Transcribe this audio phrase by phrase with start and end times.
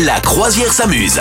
[0.00, 1.20] La croisière s'amuse.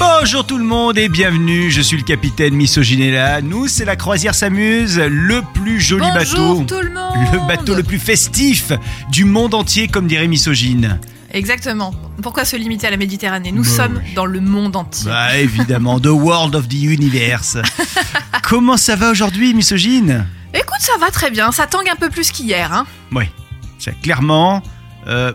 [0.00, 3.40] Bonjour tout le monde et bienvenue, je suis le capitaine Misoginella.
[3.40, 6.64] Nous, c'est la croisière s'amuse, le plus joli Bonjour bateau.
[6.64, 8.72] tout le monde Le bateau le plus festif
[9.10, 10.98] du monde entier, comme dirait Misogyne.
[11.34, 11.92] Exactement.
[12.22, 13.50] Pourquoi se limiter à la Méditerranée?
[13.50, 14.14] Nous Bah sommes oui.
[14.14, 15.10] dans le monde entier.
[15.10, 17.58] Bah évidemment, The World of the Universe.
[18.44, 20.26] Comment ça va aujourd'hui, Misogyne?
[20.54, 21.50] Écoute, ça va très bien.
[21.50, 22.72] Ça tangue un peu plus qu'hier.
[22.72, 23.24] Hein Oui,
[23.80, 24.62] c'est clairement.
[25.08, 25.32] Euh...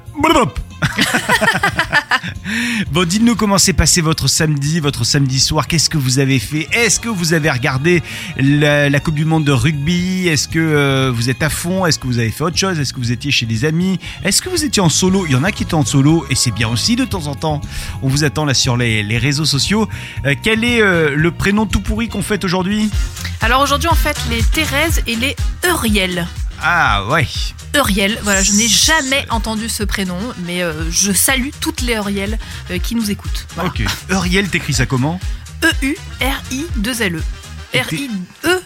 [2.91, 5.67] bon, dites-nous comment s'est passé votre samedi, votre samedi soir.
[5.67, 6.67] Qu'est-ce que vous avez fait?
[6.71, 8.01] Est-ce que vous avez regardé
[8.37, 10.27] la, Coupe du Monde de rugby?
[10.27, 11.85] Est-ce que euh, vous êtes à fond?
[11.85, 12.79] Est-ce que vous avez fait autre chose?
[12.79, 13.99] Est-ce que vous étiez chez des amis?
[14.23, 15.25] Est-ce que vous étiez en solo?
[15.25, 17.35] Il y en a qui étaient en solo et c'est bien aussi de temps en
[17.35, 17.61] temps.
[18.01, 19.87] On vous attend là sur les, réseaux sociaux.
[20.25, 22.89] Euh, quel est euh, le prénom tout pourri qu'on fête aujourd'hui?
[23.41, 26.27] Alors aujourd'hui, en fait, les Thérèse et les Euriel.
[26.61, 27.27] Ah ouais.
[27.75, 32.37] Euriel, voilà, je n'ai jamais entendu ce prénom, mais euh, je salue toutes les Euriel
[32.71, 33.45] euh, qui nous écoutent.
[33.55, 33.69] Voilà.
[33.69, 33.83] Ok.
[34.09, 35.19] Euriel, t'écris ça comment?
[35.63, 37.21] E-U-R-I-2-L-E.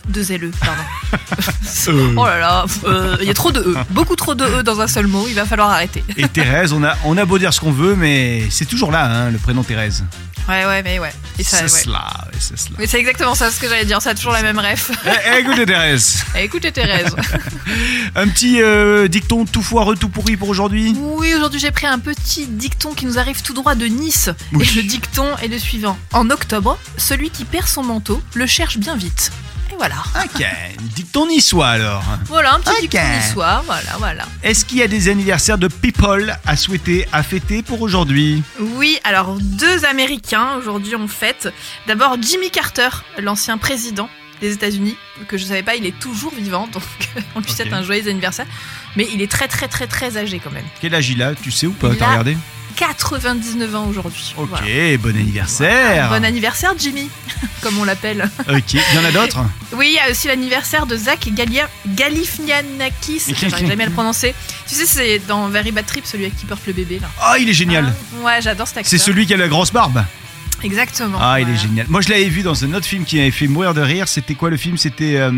[0.08, 0.84] Et R-I-E-2-L-E, pardon.
[1.88, 2.14] Euh.
[2.16, 4.80] Oh là là, euh, il y a trop de E, beaucoup trop de E dans
[4.80, 6.04] un seul mot, il va falloir arrêter.
[6.16, 9.06] Et Thérèse, on a, on a beau dire ce qu'on veut, mais c'est toujours là,
[9.06, 10.04] hein, le prénom Thérèse.
[10.48, 11.12] Ouais, ouais, mais ouais.
[11.40, 11.68] C'est ouais.
[11.68, 12.76] cela, c'est cela.
[12.78, 14.92] Mais c'est exactement ça ce que j'allais dire, ça a toujours la même ref.
[15.06, 17.16] Eh, eh, écoutez Thérèse, Eh, Écoutez Thérèse.
[18.16, 22.00] un petit euh, dicton tout foireux, tout pourri pour aujourd'hui Oui, aujourd'hui j'ai pris un
[22.00, 24.30] petit dicton qui nous arrive tout droit de Nice.
[24.54, 24.68] Oui.
[24.70, 25.98] Et le dicton est le suivant.
[26.12, 29.32] En octobre, celui qui perd son manteau le cherche bien vite.
[29.78, 29.96] Voilà.
[30.24, 30.46] Ok,
[30.96, 32.04] dicton niçois alors.
[32.28, 32.80] Voilà, un petit Ok.
[32.82, 33.64] dicton niçois.
[33.66, 34.26] Voilà, voilà.
[34.44, 38.44] Est-ce qu'il y a des anniversaires de people à souhaiter, à fêter pour aujourd'hui?
[38.60, 41.50] Oui, alors deux Américains aujourd'hui on fête.
[41.88, 42.90] D'abord Jimmy Carter,
[43.22, 44.10] l'ancien président
[44.42, 46.84] des États-Unis, que je savais pas, il est toujours vivant, donc
[47.36, 48.46] on lui souhaite un joyeux anniversaire.
[48.96, 50.66] Mais il est très très très très âgé quand même.
[50.82, 51.34] Quel âge il a?
[51.36, 51.90] Tu sais ou pas?
[51.98, 52.38] T'as regardé?
[52.76, 54.34] 99 ans aujourd'hui.
[54.38, 54.98] Ok, Voilà.
[54.98, 57.10] bon anniversaire Bon anniversaire Jimmy,
[57.62, 58.30] comme on l'appelle.
[58.50, 59.40] Ok, il y en a d'autres?
[59.76, 64.36] Oui, il y a aussi l'anniversaire de Zach Galia- Galifianakis, j'arrive jamais à le prononcer.
[64.68, 67.08] Tu sais, c'est dans Very Bad Trip, celui qui porte le bébé là.
[67.22, 68.90] Oh, il est génial Ah, ouais, j'adore cet acteur.
[68.92, 70.04] C'est celui qui a la grosse barbe
[70.64, 71.18] Exactement.
[71.20, 71.88] Ah, il est génial.
[71.90, 74.08] Moi, je l'avais vu dans un autre film qui m'avait fait mourir de rire.
[74.08, 74.78] C'était quoi le film?
[74.78, 75.32] C'était, euh,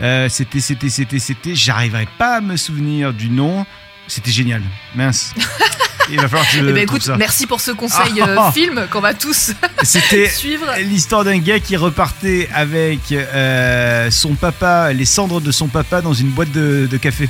[0.00, 1.56] euh, c'était, c'était, c'était, c'était.
[1.56, 3.66] J'arriverai pas à me souvenir du nom.
[4.10, 4.62] C'était génial.
[4.94, 5.32] Mince.
[6.12, 7.16] Il va falloir que je Eh ben écoute, ça.
[7.16, 8.50] merci pour ce conseil euh, Ah.
[8.52, 9.52] film qu'on va tous
[9.84, 10.66] C'était suivre.
[10.80, 16.12] l'histoire d'un gars qui repartait avec euh, son papa, les cendres de son papa dans
[16.12, 17.28] une boîte de, de café.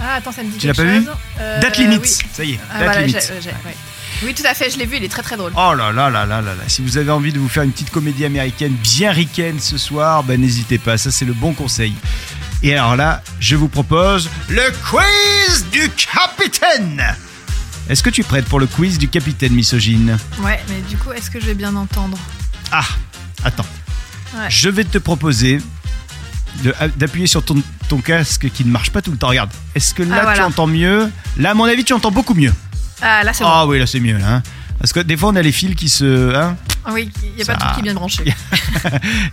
[0.00, 1.14] Ah, attends, ça me dit Tu l'as quelque pas vu chose.
[1.40, 2.02] Euh, Date limite.
[2.04, 2.26] oui.
[2.32, 2.60] Ça y est.
[2.70, 3.32] Ah, date voilà, limite.
[3.66, 3.74] ouais.
[4.22, 5.52] Oui, tout à fait, je l'ai vu, il est très très drôle.
[5.56, 6.62] Oh là là là là là là.
[6.68, 10.22] Si vous avez envie de vous faire une petite comédie américaine bien ricaine ce soir,
[10.22, 11.92] ben n'hésitez pas, ça c'est le bon conseil.
[12.62, 17.02] Et alors là, je vous propose le quiz du capitaine.
[17.88, 20.18] Est-ce que tu es prête pour le quiz du capitaine misogyne?
[20.42, 22.18] Ouais, mais du coup, est-ce que je vais bien entendre?
[22.72, 22.84] Ah,
[23.44, 23.64] attends.
[24.36, 24.46] Ouais.
[24.50, 25.60] Je vais te proposer
[26.64, 29.28] de- d'appuyer sur ton, ton casque qui ne marche pas tout le temps.
[29.28, 30.38] Regarde, est-ce que là Ah, voilà.
[30.38, 31.10] tu entends mieux?
[31.38, 32.52] Là, à mon avis, tu entends beaucoup mieux.
[33.00, 33.50] Ah, là c'est bon.
[33.50, 34.18] Ah oui, là c'est mieux.
[34.18, 34.42] Là, hein.
[34.80, 36.34] Parce que des fois, on a les fils qui se...
[36.34, 36.56] hein,
[36.90, 38.22] Ah Oui, il n'y a Ça- pas tout qui est bien branché.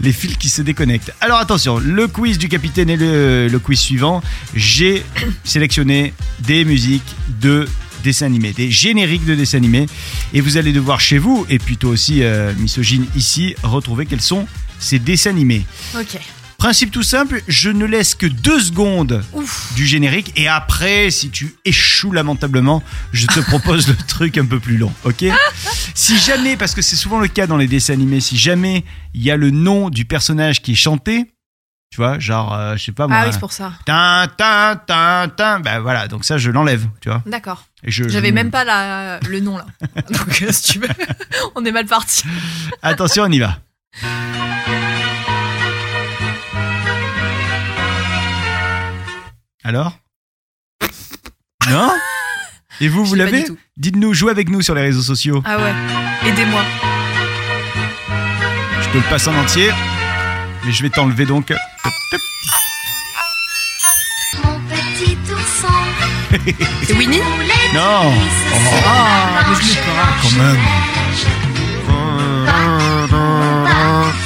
[0.01, 1.13] les fils qui se déconnectent.
[1.21, 4.21] Alors attention, le quiz du capitaine et le, le quiz suivant.
[4.53, 5.05] J'ai
[5.45, 7.65] sélectionné des musiques de
[8.03, 9.85] dessins animés, des génériques de dessins animés.
[10.33, 14.47] Et vous allez devoir chez vous, et toi aussi, euh, misogyne ici, retrouver quels sont
[14.77, 15.65] ces dessins animés.
[15.97, 16.19] Ok.
[16.65, 19.71] Principe tout simple, je ne laisse que deux secondes Ouf.
[19.75, 22.81] du générique et après, si tu échoues lamentablement,
[23.13, 25.25] je te propose le truc un peu plus long, ok?
[25.93, 28.83] Si jamais, parce que c'est souvent le cas dans les dessins animés, si jamais
[29.13, 31.35] il y a le nom du personnage qui est chanté,
[31.91, 33.73] tu vois, genre, euh, je sais pas moi, Ah oui, c'est pour ça.
[33.85, 37.21] tin, tin, tin, tin, ben voilà, donc ça je l'enlève, tu vois.
[37.27, 37.65] D'accord.
[37.83, 39.67] J'avais je- même pas la, le nom là.
[40.09, 40.87] Donc euh, si tu veux,
[41.55, 42.23] on est mal parti.
[42.81, 43.59] Attention, on y va.
[49.65, 49.93] Alors?
[51.71, 51.91] Non?
[52.79, 53.45] Et vous, vous l'avez.
[53.77, 55.41] Dites-nous, jouez avec nous sur les réseaux sociaux.
[55.43, 55.73] Ah ouais.
[56.29, 56.61] Aidez-moi.
[58.81, 59.71] Je te le passe en entier.
[60.63, 61.51] Mais je vais t'enlever donc.
[64.43, 65.73] Mon petit ourson.
[66.83, 67.21] C'est Winnie?
[67.73, 68.13] Non
[68.85, 70.07] Ah, mais je l'ai pas.
[70.21, 70.59] Quand même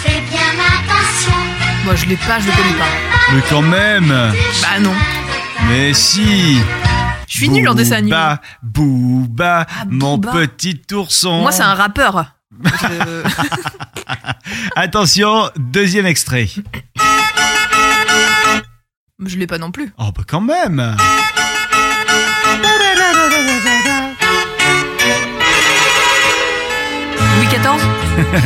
[0.03, 1.37] Fais bien attention.
[1.85, 3.33] Moi je l'ai pas, je le connais pas.
[3.33, 4.93] Mais quand même Bah non.
[5.67, 6.59] Mais si
[7.27, 8.15] Je suis nulle en dessin animé.
[8.15, 10.31] Booba, Booba, Ah, mon Booba.
[10.33, 11.41] petit ourson.
[11.41, 12.25] Moi, c'est un rappeur.
[12.63, 13.23] Je-
[14.75, 16.47] Attention, deuxième extrait.
[19.25, 19.91] Je l'ai pas non plus.
[19.97, 20.95] Oh bah quand même.
[27.35, 28.41] Louis XIV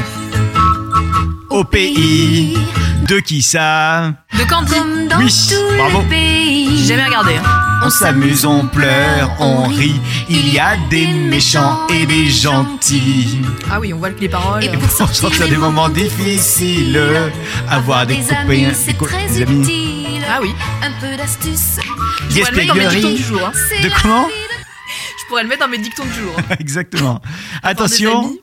[1.49, 2.57] Au pays
[3.07, 6.01] de qui ça De Candy Comme dans Oui, tout bravo.
[6.01, 6.77] le pays.
[6.77, 7.35] J'ai jamais regardé.
[7.35, 7.59] hein.
[7.85, 9.99] On s'amuse, on pleure, on rit.
[10.29, 13.39] Il y a des méchants et des gentils.
[13.69, 14.63] Ah oui, on voit les paroles.
[14.63, 16.99] Et pour sortir des moments difficiles,
[17.69, 19.61] avoir des copains, des, c'est co- très des amis.
[19.63, 20.23] utile.
[20.29, 20.53] Ah oui.
[20.81, 21.79] Un peu d'astuce.
[22.29, 23.41] Je pourrais le mettre dans mes dictons du jour.
[23.45, 23.51] hein.
[23.69, 24.27] c'est De comment
[25.19, 26.35] Je pourrais le mettre dans mes dictons du jour.
[26.59, 27.21] Exactement.
[27.61, 28.35] Avoir des Attention.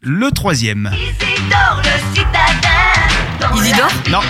[0.00, 0.90] Le troisième.
[0.94, 1.82] Isidore?
[1.82, 3.56] Le citadin.
[3.56, 4.20] Isidore Non,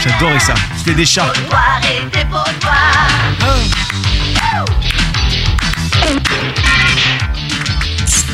[0.00, 0.54] j'adorais ça.
[0.76, 1.32] C'était des chats.
[1.32, 3.16] De bonne manière.
[3.40, 4.66] Les.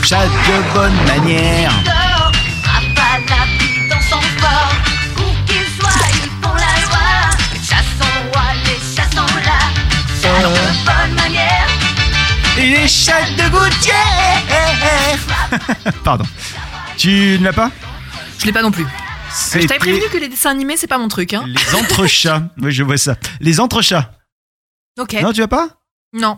[0.06, 1.73] Chats de bonne manière.
[12.64, 14.43] Les chats de gouttière.
[16.05, 16.25] Pardon.
[16.96, 17.70] Tu ne l'as pas?
[18.38, 18.87] Je l'ai pas non plus.
[19.52, 21.34] Je t'avais prévenu que les dessins animés, c'est pas mon truc.
[21.34, 21.44] Hein.
[21.46, 22.43] les entrechats.
[22.62, 23.16] Oui, je vois ça.
[23.40, 24.12] Les entrechats.
[24.99, 25.12] Ok.
[25.20, 25.69] Non, tu as pas?
[26.14, 26.37] Non.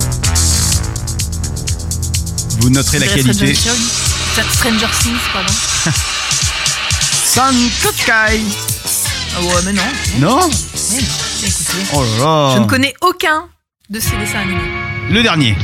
[2.58, 3.54] Vous noterez la qualité.
[3.54, 4.50] Stranger Things.
[4.52, 5.52] Stranger Things, pardon.
[7.24, 8.40] Sankokai.
[9.36, 9.82] Ah ouais, mais non.
[10.18, 10.48] Non?
[10.90, 11.08] Mais non.
[11.44, 11.86] Écoutez.
[11.92, 12.54] Oh là là.
[12.56, 13.48] Je ne connais aucun
[13.90, 14.72] de ces dessins animés.
[15.08, 15.54] Le dernier.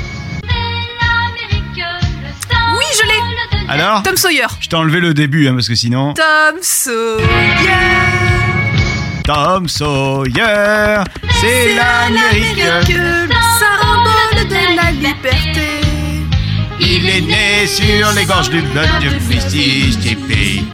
[3.72, 4.48] Alors Tom Sawyer.
[4.60, 6.12] Je t'ai enlevé le début, hein, parce que sinon...
[6.12, 7.22] Tom Sawyer.
[9.24, 11.04] Tom Sawyer,
[11.40, 12.58] c'est l'Amérique.
[12.90, 13.28] le
[13.58, 15.80] symbole de la liberté.
[16.80, 20.66] Il est né sur les gorges du bloc de Mississippi.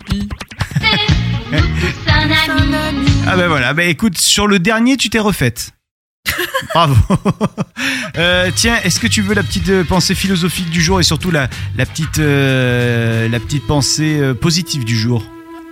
[3.28, 5.70] Ah ben voilà, ben écoute, sur le dernier, tu t'es refaite.
[6.74, 6.94] Bravo.
[8.16, 11.30] Euh, tiens, est-ce que tu veux la petite euh, pensée philosophique du jour et surtout
[11.30, 15.24] la, la, petite, euh, la petite pensée euh, positive du jour?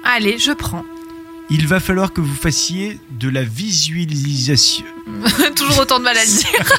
[0.05, 0.85] Allez, je prends.
[1.49, 4.85] Il va falloir que vous fassiez de la visualisation.
[5.57, 6.73] Toujours autant de mal à le dire.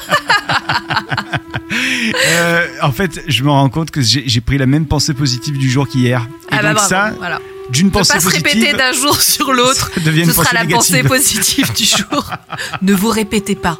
[2.82, 5.86] En fait, je me rends compte que j'ai pris la même pensée positive du jour
[5.86, 6.26] qu'hier.
[6.50, 7.40] Et Ah bah donc bravo, ça, voilà.
[7.70, 9.90] D'une Ne pas pensée se répéter positive, d'un jour sur l'autre.
[9.94, 12.30] Ce sera pensée la pensée positive du jour.
[12.82, 13.78] ne vous répétez pas.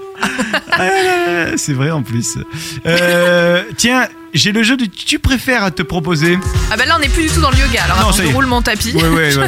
[0.72, 2.38] Ah, C'est vrai en plus.
[2.86, 6.38] Euh, tiens, j'ai le jeu de tu préfères à te proposer.
[6.70, 7.84] Ah bah là on n'est plus du tout dans le yoga.
[7.84, 8.92] Alors Non, attends, je roule mon tapis.
[8.92, 9.30] Ouais.
[9.32, 9.38] Tu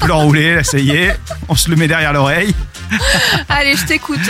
[0.00, 1.18] peux l'enrouler, là, ça y est.
[1.48, 2.54] On se le met derrière l'oreille.
[3.48, 4.20] Allez, je t'écoute.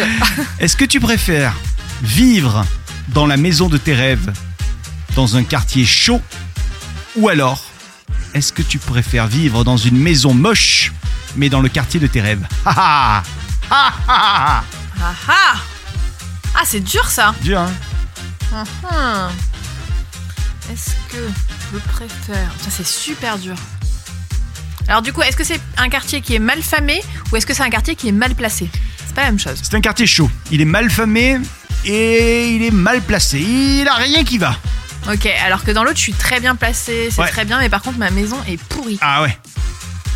[0.61, 1.55] Est-ce que tu préfères
[2.02, 2.64] vivre
[3.08, 4.32] dans la maison de tes rêves,
[5.14, 6.20] dans un quartier chaud,
[7.16, 7.64] ou alors
[8.34, 10.92] est-ce que tu préfères vivre dans une maison moche,
[11.36, 12.46] mais dans le quartier de tes rêves?
[12.66, 13.22] Ha ha
[13.70, 14.64] Ha ha ha
[15.00, 15.54] Ah ah
[16.54, 17.34] Ah c'est dur ça.
[17.42, 17.70] Dur, hein
[18.52, 19.31] Hum.
[20.72, 21.19] Est-ce que
[21.72, 22.50] je préfère?
[22.60, 23.56] Ça c'est super dur.
[24.87, 27.02] Alors du coup, est-ce que c'est un quartier qui est mal famé
[27.32, 28.69] ou est-ce que c'est un quartier qui est mal placé?
[29.06, 29.58] C'est pas la même chose.
[29.62, 30.30] C'est un quartier chaud.
[30.52, 31.38] Il est mal famé
[31.84, 33.40] et il est mal placé.
[33.40, 34.56] Il a rien qui va.
[35.12, 37.28] Ok, alors que dans l'autre, je suis très bien placé, c'est Ouais.
[37.28, 38.99] très bien, mais par contre, ma maison est pourrie.
[39.02, 39.37] Ah ouais.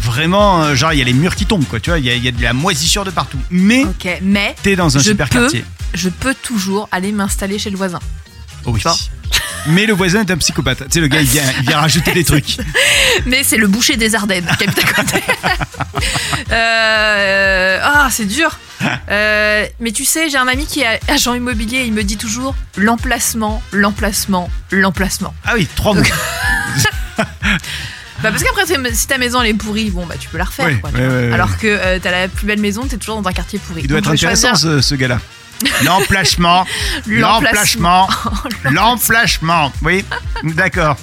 [0.02, 1.80] Vraiment, euh, genre, il y a les murs qui tombent, quoi.
[1.80, 3.38] Tu vois, il y, a- il y a de la moisissure de partout.
[3.50, 5.40] Mais Ok, mais t'es dans un Je super peux.
[5.40, 5.64] quartier.
[5.94, 7.98] je peux toujours aller m'installer chez le voisin.
[8.64, 8.80] Oh oui.
[8.80, 8.96] Tu vois.
[9.66, 10.78] Mais le voisin est un psychopathe.
[10.84, 12.56] Tu sais, le gars, il vient, il vient rajouter des trucs.
[13.26, 15.22] Mais c'est le boucher des Ardennes qui habite à côté.
[16.52, 18.58] Euh, Ah, c'est dur.
[19.10, 22.16] Euh, mais tu sais, j'ai un ami qui est agent immobilier et il me dit
[22.16, 25.34] toujours l'emplacement, l'emplacement, l'emplacement.
[25.44, 26.02] Ah oui, trois mots.
[28.20, 28.64] Bah parce qu'après,
[28.94, 30.80] si ta maison elle est pourrie, bon bah tu peux la refaire.
[30.80, 30.90] Quoi.
[31.32, 33.82] Alors que euh, t'as la plus belle maison, t'es toujours dans un quartier pourri.
[33.82, 35.20] Il doit Donc, être intéressant, choisir ce, ce gars-là.
[35.84, 36.66] L'emplacement.
[37.06, 38.08] L'emplacement.
[38.64, 39.72] L'emplacement.
[39.82, 40.04] Oui,
[40.42, 40.96] d'accord.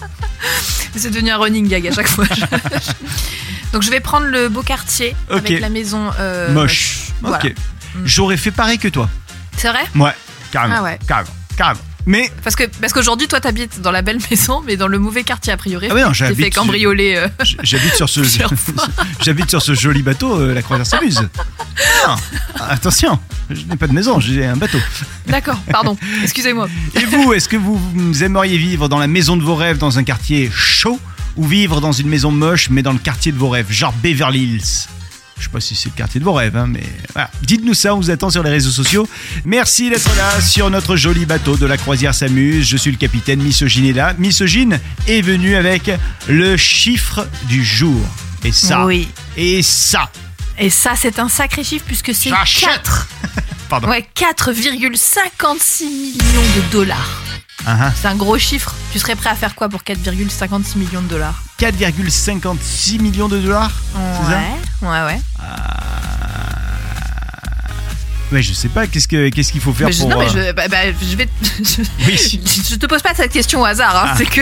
[0.96, 2.26] C'est devenu un running gag à chaque fois.
[3.74, 7.12] Donc je vais prendre le beau quartier avec la maison euh, Moche.
[7.22, 7.38] Voilà.
[7.44, 7.54] Ok.
[8.04, 9.10] J'aurais fait pareil que toi.
[9.58, 9.84] C'est vrai?
[9.96, 10.12] Ouais,
[10.52, 10.76] carrément.
[10.80, 11.00] Ah ouais.
[11.08, 11.30] Carrément.
[11.58, 11.80] Carrément.
[12.08, 15.24] Mais, Parce que parce qu'aujourd'hui toi t'habites dans la belle maison mais dans le mauvais
[15.24, 15.88] quartier a priori.
[15.90, 17.16] ah ouais, non, T'es fait j'habite, cambrioler.
[17.16, 17.28] euh.
[17.64, 18.22] j'habite sur ce,
[19.24, 21.28] j'habite sur ce joli bateau, euh, la croisière s'amuse.
[22.08, 22.16] Non,
[22.70, 24.78] attention, je n'ai pas de maison, j'ai un bateau.
[25.26, 25.98] D'accord, pardon.
[26.22, 26.68] Excusez-moi.
[26.94, 30.04] Et vous, est-ce que vous aimeriez vivre dans la maison de vos rêves dans un
[30.04, 31.00] quartier chaud
[31.38, 34.44] ou vivre dans une maison moche mais dans le quartier de vos rêves, genre Beverly
[34.44, 34.88] Hills?
[35.38, 37.30] Je sais pas si c'est le quartier de vos rêves, hein, mais voilà.
[37.44, 39.08] Dites-nous ça, on vous attend sur les réseaux sociaux.
[39.44, 42.66] Merci d'être là sur notre joli bateau de la croisière s'amuse.
[42.66, 44.14] Je suis le capitaine Misogyne est là.
[44.18, 45.92] Misogyne est venu avec
[46.28, 48.00] le chiffre du jour.
[48.46, 49.10] Et ça, Oui.
[49.36, 50.10] et ça,
[50.58, 52.70] Et ça, c'est un sacré chiffre puisque c'est J'achète.
[52.84, 53.08] 4.
[53.70, 53.90] pardon.
[53.90, 57.22] Ouais, 4,56 millions de dollars.
[57.66, 57.94] Ah, ah.
[58.00, 58.74] C'est un gros chiffre.
[58.94, 61.44] Tu serais prêt à faire quoi pour 4,56 millions de dollars?
[61.60, 63.72] 4,56 millions de dollars?
[64.30, 64.40] Ça?
[64.86, 65.20] Ouais, ouais, ouais.
[68.32, 70.10] Ouais, je sais pas, qu'est-ce que qu'est-ce qu'il faut faire Mais je, pour.
[70.10, 71.28] non, mais euh, je, bah, bah, je vais.
[71.64, 72.42] je, Oui.
[72.70, 73.96] je te pose pas cette question au hasard.
[73.96, 74.10] hein.
[74.12, 74.16] Ah.
[74.18, 74.42] C'est que,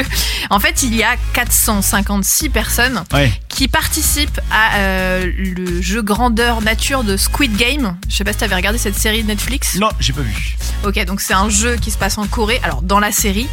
[0.50, 3.32] en fait, il y a 456 personnes Ouais.
[3.50, 7.96] qui participent à euh, le jeu grandeur nature de Squid Game.
[8.10, 9.76] Je sais pas si t'avais regardé cette série de Netflix.
[9.76, 10.56] Non, j'ai pas vu.
[10.86, 12.60] Ok, donc c'est un jeu qui se passe en Corée.
[12.64, 13.48] Alors, dans la série,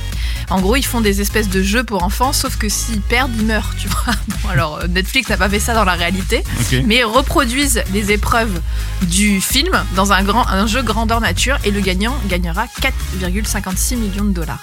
[0.49, 3.47] en gros, ils font des espèces de jeux pour enfants, sauf que s'ils perdent, ils
[3.47, 4.15] meurent, tu vois.
[4.43, 6.43] Bon, alors, euh, Netflix n'a pas fait ça dans la réalité,
[6.87, 8.61] mais ils reproduisent les épreuves
[9.03, 14.25] du film dans un, grand, un jeu grandeur nature et le gagnant gagnera 4,56 millions
[14.25, 14.63] de dollars.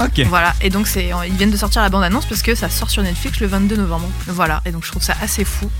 [0.00, 0.20] Ok.
[0.26, 3.02] Voilà, et donc c'est, ils viennent de sortir la bande-annonce parce que ça sort sur
[3.02, 4.08] Netflix le 22 novembre.
[4.26, 5.70] Voilà, et donc je trouve ça assez fou,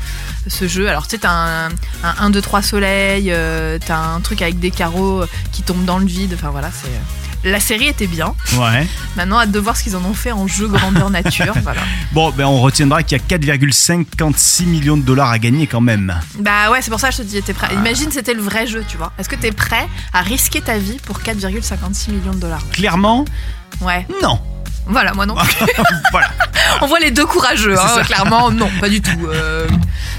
[0.47, 0.89] ce jeu.
[0.89, 1.69] Alors tu sais, t'as un,
[2.03, 5.99] un 1, 2, 3 soleil, euh, t'as un truc avec des carreaux qui tombent dans
[5.99, 6.89] le vide, enfin voilà, c'est...
[7.45, 8.35] La série était bien.
[8.57, 8.87] Ouais.
[9.17, 11.55] Maintenant, hâte de voir ce qu'ils en ont fait en jeu grandeur nature.
[11.63, 11.81] voilà.
[12.13, 16.19] Bon, ben on retiendra qu'il y a 4,56 millions de dollars à gagner quand même.
[16.41, 17.67] Bah ouais, c'est pour ça que je te dis, t'es Ah.
[17.67, 17.75] prêt.
[17.77, 19.13] Imagine, c'était le vrai jeu, tu vois.
[19.19, 22.63] Est-ce que t'es prêt à risquer ta vie pour 4,56 millions de dollars?
[22.73, 23.25] Clairement,
[23.81, 24.07] Ouais.
[24.23, 24.41] non.
[24.89, 25.35] Voilà, moi non.
[26.13, 26.31] voilà.
[26.81, 28.51] On voit les deux courageux, hein, clairement.
[28.51, 29.27] Non, pas du tout.
[29.29, 29.67] euh,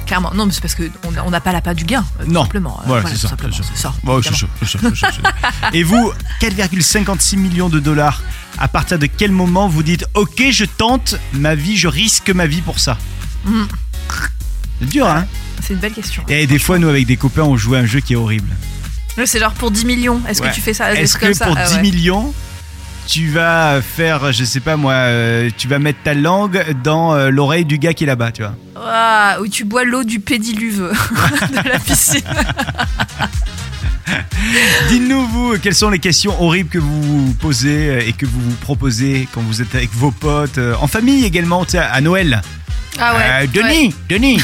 [0.05, 0.83] clairement, non, mais c'est parce qu'on
[1.25, 2.05] on n'a pas la pas du gain.
[2.21, 2.43] euh, Non.
[2.43, 2.79] simplement.
[2.81, 3.29] Euh, Voilà, c'est ça,
[3.75, 3.93] ça.
[4.03, 5.07] Bon, je je je.
[5.73, 6.11] Et vous,
[6.41, 8.21] 4,56 millions de dollars,
[8.57, 12.45] à partir de quel moment vous dites Ok, je tente ma vie, je risque ma
[12.45, 12.97] vie pour ça
[13.45, 13.63] Mm.
[14.81, 15.25] C'est dur, hein
[15.61, 16.23] C'est une belle question.
[16.27, 18.49] Et des fois, nous, avec des copains, on jouait à un jeu qui est horrible.
[19.25, 20.21] C'est genre pour 10 millions.
[20.27, 20.49] Est-ce Ouais.
[20.49, 21.81] que tu fais ça Est-ce que ça pour Ah 10 ouais.
[21.81, 22.33] millions,
[23.09, 27.31] tu vas faire, je sais pas moi, euh, tu vas mettre ta langue dans euh,
[27.31, 30.81] l'oreille du gars qui est là-bas, tu vois Ah, où tu bois l'eau du pédiluve
[31.49, 32.21] de la piscine.
[34.89, 38.41] Dites-nous, vous, quelles sont les questions horribles que vous vous posez euh, et que vous
[38.41, 42.43] vous proposez quand vous êtes avec vos potes, en famille également, tu sais, à Noël.
[42.99, 43.43] Ah ouais.
[43.43, 44.39] Euh, Denis, Denis.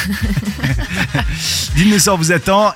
[1.75, 2.73] Dites-nous ça, on vous attend.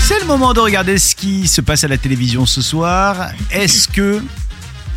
[0.00, 3.32] C'est le moment de regarder ce qui se passe à la télévision ce soir.
[3.50, 4.22] Est-ce que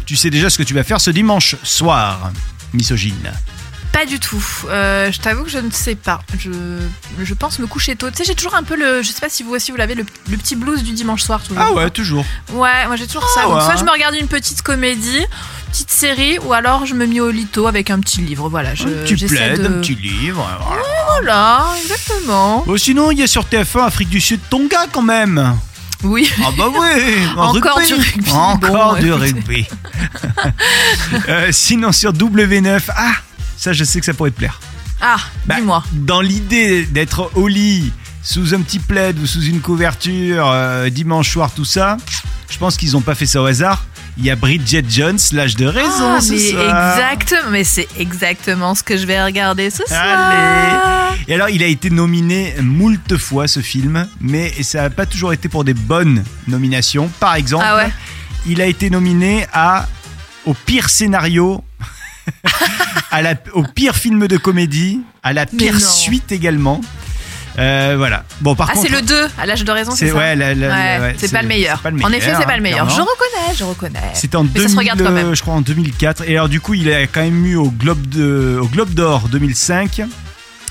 [0.06, 2.32] tu sais déjà ce que tu vas faire ce dimanche soir,
[2.74, 3.32] misogyne
[3.92, 4.44] Pas du tout.
[4.70, 6.20] Euh, je t'avoue que je ne sais pas.
[6.38, 6.50] Je,
[7.24, 8.10] je pense me coucher tôt.
[8.12, 9.02] Tu sais, j'ai toujours un peu le.
[9.02, 11.42] Je sais pas si vous aussi vous l'avez, le, le petit blues du dimanche soir.
[11.42, 11.64] Toujours.
[11.66, 12.26] Ah ouais, toujours.
[12.52, 13.42] Ouais, moi j'ai toujours Ah ça.
[13.48, 13.64] Donc, ouais.
[13.64, 15.26] soit je me regarde une petite comédie,
[15.72, 18.50] petite série, ou alors je me mets au lito avec un petit livre.
[18.50, 20.46] Voilà, je, un petit plaid, de- un petit livre.
[20.60, 20.82] voilà.
[21.22, 22.64] Voilà, exactement.
[22.68, 25.56] Bon, sinon, il y a sur TF1 Afrique du Sud Tonga quand même.
[26.06, 26.30] Oui.
[26.44, 27.88] Ah bah oui en Encore rugby.
[27.88, 28.32] du rugby.
[28.32, 29.66] Encore Bon, du rugby.
[31.30, 33.12] Euh, sinon, sur W9, ah,
[33.58, 34.60] ça je sais que ça pourrait te plaire.
[35.02, 35.84] Ah, Bah, dis-moi.
[35.92, 41.32] Dans l'idée d'être au lit, sous un petit plaid ou sous une couverture, euh, dimanche
[41.32, 41.98] soir, tout ça,
[42.50, 43.86] je pense qu'ils n'ont pas fait ça au hasard.
[44.18, 46.98] Il y a Bridget Jones, l'âge de raison Ah, ce mais soir.
[47.52, 50.02] mais c'est exactement ce que je vais regarder ce soir.
[50.02, 51.18] Allez.
[51.28, 55.34] Et alors, il a été nominé moult fois ce film, mais ça n'a pas toujours
[55.34, 57.10] été pour des bonnes nominations.
[57.20, 57.92] Par exemple, Ah ouais.
[58.48, 59.88] il a été nominé à
[60.46, 61.64] au pire scénario,
[63.12, 66.80] à la, au pire film de comédie, à la pire suite également.
[67.58, 68.24] Euh, voilà.
[68.42, 71.32] Bon, par Ah, contre, c'est le 2, à l'âge de raison, c'est ça ouais, c'est
[71.32, 71.80] pas le meilleur.
[71.80, 72.90] pas le En effet, c'est meilleur, pas le meilleur.
[72.90, 74.00] Je reconnais, je reconnais.
[74.14, 75.34] C'était en Mais ça se 2000, regarde quand même.
[75.36, 76.24] je crois en 2004.
[76.28, 79.30] Et alors du coup, il a quand même eu au Globe de, au Globe d'Or
[79.30, 80.02] 2005.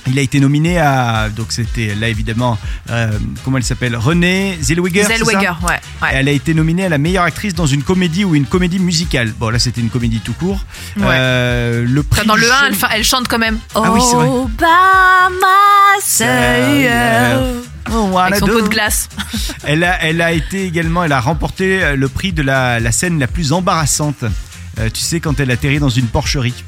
[0.06, 2.58] Il a été nominé à donc c'était là évidemment
[2.90, 3.10] euh,
[3.44, 5.04] comment elle s'appelle Renée Zellweger.
[5.04, 5.80] Zellweger, ouais.
[6.02, 6.08] ouais.
[6.12, 9.32] Elle a été nominée à la meilleure actrice dans une comédie ou une comédie musicale.
[9.38, 10.64] Bon là c'était une comédie tout court.
[10.96, 11.04] Ouais.
[11.08, 13.58] Euh, le prix Dans le 1, jeune- elle, chante quand même.
[13.74, 14.26] Ah oui, c'est vrai.
[14.28, 14.64] Oh, by.
[17.92, 19.08] Oh, what Avec son pot de glace.
[19.64, 23.18] Elle a, elle a été également, elle a remporté le prix de la, la scène
[23.18, 24.24] la plus embarrassante.
[24.78, 26.64] Euh, tu sais, quand elle atterrit dans une porcherie.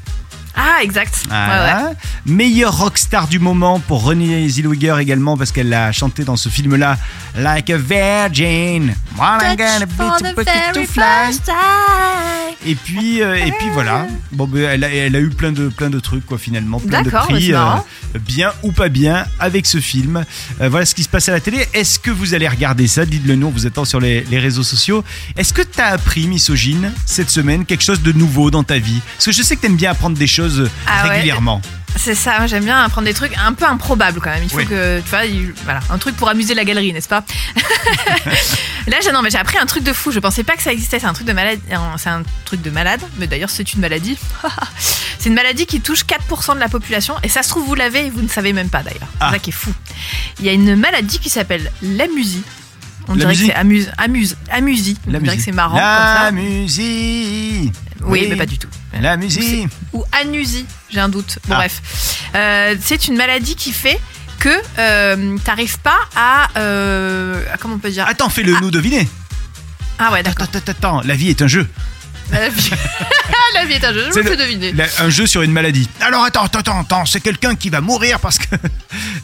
[0.57, 1.23] Ah, exact.
[1.29, 1.45] Ouais, ouais.
[1.45, 1.91] Voilà.
[2.25, 6.97] Meilleure rockstar du moment pour Renée Zellweger également, parce qu'elle a chanté dans ce film-là,
[7.35, 8.95] Like a Virgin.
[9.17, 10.17] What I'm gonna be For
[10.73, 11.37] to fly.
[12.65, 14.07] Et puis, euh, et puis voilà.
[14.31, 16.79] Bon, ben, elle, a, elle a eu plein de, plein de trucs, quoi, finalement.
[16.79, 17.59] Plein de prix, euh,
[18.19, 20.25] bien ou pas bien, avec ce film.
[20.59, 21.65] Euh, voilà ce qui se passe à la télé.
[21.73, 23.05] Est-ce que vous allez regarder ça?
[23.05, 25.03] Dites-le nous, on vous attend sur les, les réseaux sociaux.
[25.37, 29.01] Est-ce que tu as appris, misogyne, cette semaine, quelque chose de nouveau dans ta vie?
[29.15, 30.46] Parce que je sais que tu aimes bien apprendre des choses
[30.87, 31.09] Ah ouais.
[31.15, 31.61] régulièrement.
[31.95, 34.43] C'est ça, j'aime bien prendre des trucs un peu improbables quand même.
[34.43, 34.67] Il faut Oui.
[34.67, 37.23] que, tu vois, il- voilà, un truc pour amuser la galerie, n'est-ce pas?
[38.87, 40.11] Là, j'ai non, mais j'ai appris un truc de fou.
[40.11, 40.99] Je pensais pas que ça existait.
[40.99, 41.59] C'est un truc de malade.
[41.97, 43.01] C'est un truc de malade.
[43.17, 44.17] Mais d'ailleurs, c'est une maladie.
[45.19, 47.15] c'est une maladie qui touche 4% de la population.
[47.23, 49.09] Et ça se trouve, vous l'avez et vous ne savez même pas d'ailleurs.
[49.19, 49.27] Ah.
[49.29, 49.73] C'est ça qui est fou.
[50.39, 52.43] Il y a une maladie qui s'appelle l'amusie.
[53.09, 54.97] On La dirait que c'est amuse, amuse, amusie.
[55.07, 56.43] On La dirait que c'est marrant La comme ça.
[56.43, 57.73] musique.
[58.03, 58.67] Oui, mais pas du tout.
[59.01, 59.67] La musique.
[59.93, 61.39] ou anusie, j'ai un doute.
[61.47, 61.57] Bon Ah.
[61.57, 61.81] bref,
[62.35, 63.99] Euh, c'est une maladie qui fait
[64.39, 64.49] que
[64.79, 68.05] euh, t'arrives pas à, euh, à- comment on peut dire?
[68.07, 69.07] Attends, fais-le nous deviner.
[69.99, 70.43] Ah ouais d'accord.
[70.43, 71.67] Attends, attends, attends, la vie est un jeu.
[72.31, 72.69] La vie,
[73.53, 74.71] La vie est un jeu, je vous le- fais deviner.
[74.73, 75.89] La- un jeu sur une maladie.
[76.01, 78.55] Alors attends, attends, attends, c'est quelqu'un qui va mourir parce que.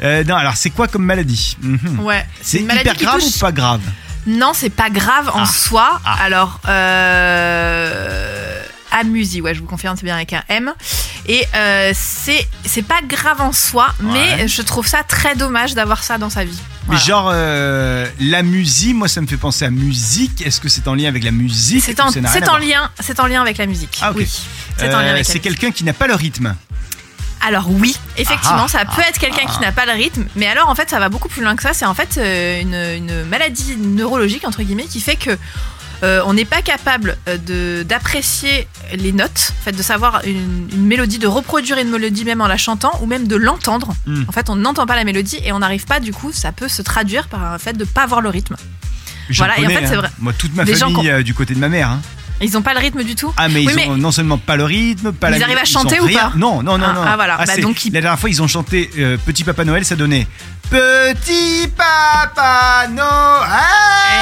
[0.01, 1.55] Euh, non, alors c'est quoi comme maladie?
[1.61, 1.99] Mhm.
[2.01, 3.79] Ouais, C'est une maladie hyper qui grave touche- ou pas grave?
[4.27, 5.45] Non, c'est pas grave en Ah.
[5.45, 6.01] soi.
[6.03, 6.17] Ah.
[6.23, 10.73] Alors, euh, amusie, ouais, je vous confirme, c'est bien avec un M.
[11.27, 14.11] Et euh, c'est c'est pas grave en soi, Ouais.
[14.37, 16.59] mais je trouve ça très dommage d'avoir ça dans sa vie.
[16.89, 20.41] Mais genre, euh, la musique, moi ça me fait penser à musique.
[20.45, 22.05] Est-ce que c'est en lien avec la musique C'est en,
[22.57, 23.99] lien, c'est en lien avec la musique.
[24.01, 24.11] Ah.
[24.15, 24.27] Oui,
[24.77, 25.41] c'est en lien Euh, avec la C'est musique.
[25.43, 26.55] quelqu'un qui n'a pas le rythme.
[27.45, 30.69] Alors oui, effectivement, Ah, ça peut être quelqu'un qui n'a pas le rythme, mais alors
[30.69, 31.73] en fait, ça va beaucoup plus loin que ça.
[31.73, 32.73] C'est en fait euh, une,
[33.09, 35.37] une maladie neurologique entre guillemets qui fait que
[36.03, 40.67] euh, on n'est pas capable euh, de d'apprécier les notes, en fait, de savoir une,
[40.71, 43.93] une mélodie, de reproduire une mélodie même en la chantant ou même de l'entendre.
[44.05, 44.23] Hmm.
[44.27, 45.99] En fait, on n'entend pas la mélodie et on n'arrive pas.
[45.99, 48.55] Du coup, ça peut se traduire par un fait de pas avoir le rythme.
[49.37, 49.99] Voilà, et en connais, fait, c'est hein.
[49.99, 50.09] vrai.
[50.19, 51.89] Moi, toute ma famille euh, du côté de ma mère.
[51.89, 52.01] hein.
[52.41, 53.31] Ils n'ont pas le rythme du tout.
[53.37, 55.59] Ah, mais Oui, ils mais- ont non seulement pas le rythme, pas Ils la arrivent
[55.59, 56.29] à chanter ou rien.
[56.31, 57.01] pas Non, non, non, Ah, non.
[57.07, 57.37] ah, voilà.
[57.37, 59.95] Bah, c'est- donc, ils- La dernière fois, ils ont chanté euh, Petit Papa Noël, ça
[59.95, 60.27] donnait
[60.69, 64.12] Petit Papa Noël.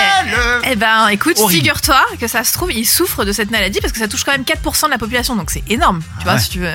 [0.63, 4.00] Eh ben, écoute, figure-toi que ça se trouve, il souffre de cette maladie parce que
[4.00, 6.01] ça touche quand même 4% de la population, donc c'est énorme.
[6.20, 6.40] Tu vois, Ouais.
[6.40, 6.70] si tu veux.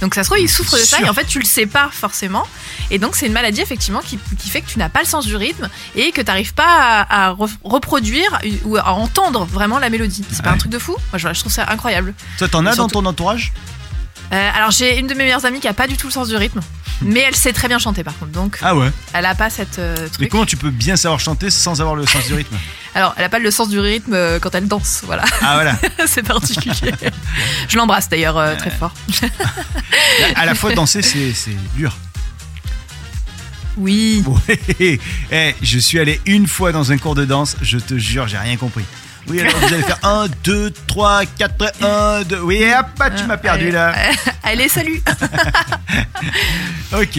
[0.00, 1.88] Donc ça se trouve, il souffre de ça et en fait, tu le sais pas
[1.92, 2.46] forcément.
[2.90, 5.26] Et donc, c'est une maladie effectivement qui, qui fait que tu n'as pas le sens
[5.26, 9.78] du rythme et que tu n'arrives pas à, à re- reproduire ou à entendre vraiment
[9.78, 10.24] la mélodie.
[10.30, 10.54] C'est pas Ouais.
[10.54, 10.92] un truc de fou?
[11.12, 12.14] Moi, je, je trouve ça incroyable.
[12.38, 13.52] Toi, t'en as Surtout- dans ton entourage?
[14.32, 16.28] Euh, alors, j'ai une de mes meilleures amies qui a pas du tout le sens
[16.28, 16.60] du rythme,
[17.00, 18.32] mais elle sait très bien chanter par contre.
[18.32, 18.90] Donc, Ah ouais.
[19.12, 20.28] elle a pas cette euh, Mais truc.
[20.30, 22.56] comment tu peux bien savoir chanter sans avoir le sens du rythme?
[22.96, 25.02] Alors, elle a pas le sens du rythme euh, quand elle danse.
[25.04, 25.24] Voilà.
[25.42, 25.76] Ah voilà.
[26.06, 26.92] c'est particulier.
[27.68, 28.92] Je l'embrasse d'ailleurs euh, très fort.
[30.34, 31.94] À la fois danser, c'est c'est dur.
[33.76, 34.24] Oui.
[34.26, 34.98] Ouais.
[35.30, 38.38] Eh, je suis allé une fois dans un cours de danse, je te jure, j'ai
[38.38, 38.84] rien compris.
[39.28, 42.38] Oui, alors vous allez faire 1, 2, 3, 4, 1, 2.
[42.40, 43.94] Oui, hop, ah, tu m'as perdu là.
[44.42, 45.02] Allez, salut.
[46.92, 47.18] Ok.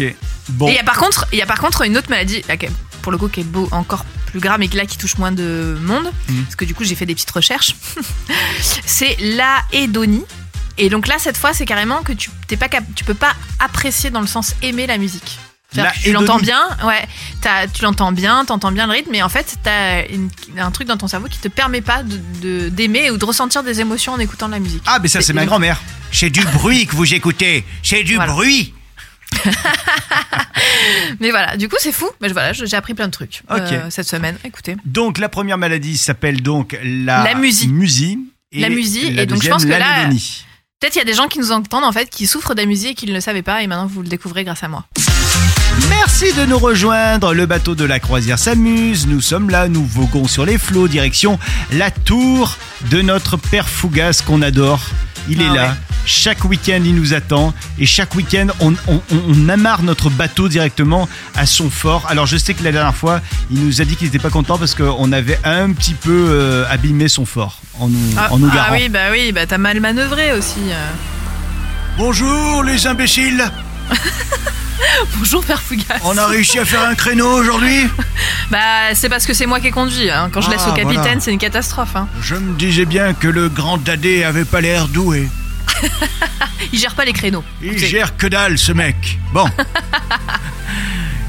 [0.50, 0.67] Bon.
[0.67, 2.56] Et il y a par contre, il y a par contre une autre maladie, là,
[3.02, 5.32] pour le coup, qui est beau, encore plus grave, mais qui, là qui touche moins
[5.32, 6.43] de monde, Mhm.
[6.43, 7.76] parce que du coup, j'ai fait des petites recherches.
[8.86, 10.24] c'est l'aédonie.
[10.78, 14.10] Et donc là, cette fois, c'est carrément que tu t'es pas tu peux pas apprécier
[14.10, 15.39] dans le sens aimer la musique.
[16.02, 17.06] Tu l'entends bien, ouais.
[17.42, 20.04] t'as- tu l'entends bien, t'entends bien le rythme, mais en fait, t'as
[20.58, 23.64] un truc dans ton cerveau qui te permet pas de- de- d'aimer ou de ressentir
[23.64, 24.82] des émotions en écoutant de la musique.
[24.86, 25.80] Ah, mais ça, c'est ma grand-mère.
[26.12, 27.66] C'est du bruit que vous écoutez.
[27.84, 28.32] C'est du Voilà.
[28.32, 28.74] bruit.
[31.20, 32.10] Mais voilà, du coup, c'est fou.
[32.22, 34.38] Mais voilà, j'ai appris plein de trucs euh, cette semaine.
[34.46, 34.78] Écoutez.
[34.86, 37.68] Donc, la première maladie s'appelle donc la, La musie.
[38.54, 40.10] La musie, la et donc je pense que là-.
[40.80, 42.94] Peut-être il y a des gens qui nous entendent en fait, qui souffrent d'amusie et
[42.96, 44.86] qui ne le savaient pas, et maintenant vous le découvrez grâce à moi.
[45.89, 47.34] Merci de nous rejoindre.
[47.34, 49.08] Le bateau de la croisière s'amuse.
[49.08, 51.39] Nous sommes là, nous voguons sur les flots, direction
[51.71, 52.58] la tour
[52.91, 54.82] de notre père Fougas qu'on adore.
[55.30, 55.63] Il Ah est là.
[55.63, 55.73] ouais.
[56.06, 57.54] Chaque week-end, il nous attend.
[57.78, 62.06] Et chaque week-end, on, on- on amarre notre bateau directement à son fort.
[62.10, 63.19] Alors, je sais que la dernière fois,
[63.52, 66.65] il nous a dit qu'il n'était pas content parce qu'on avait un petit peu euh,
[66.69, 68.73] abîmé son fort en nous, Ah, en nous ah garant.
[68.76, 70.60] oui, bah oui, bah t'as mal manœuvré aussi.
[70.71, 70.89] euh.
[71.97, 73.43] Bonjour, les imbéciles.
[75.18, 76.00] Bonjour Père Fougas.
[76.04, 77.88] On a réussi à faire un créneau aujourd'hui
[78.52, 80.10] Bah c'est parce que c'est moi qui ai conduit.
[80.10, 80.30] hein.
[80.32, 81.20] Quand je laisse Ah, au capitaine, voilà.
[81.20, 81.96] c'est une catastrophe.
[81.96, 82.08] hein.
[82.22, 85.28] Je me disais bien que le grand dadé avait pas l'air doué.
[86.74, 87.44] Il gère pas les créneaux.
[87.62, 87.78] Il Ok.
[87.78, 89.20] gère que dalle, ce mec.
[89.34, 89.46] Bon.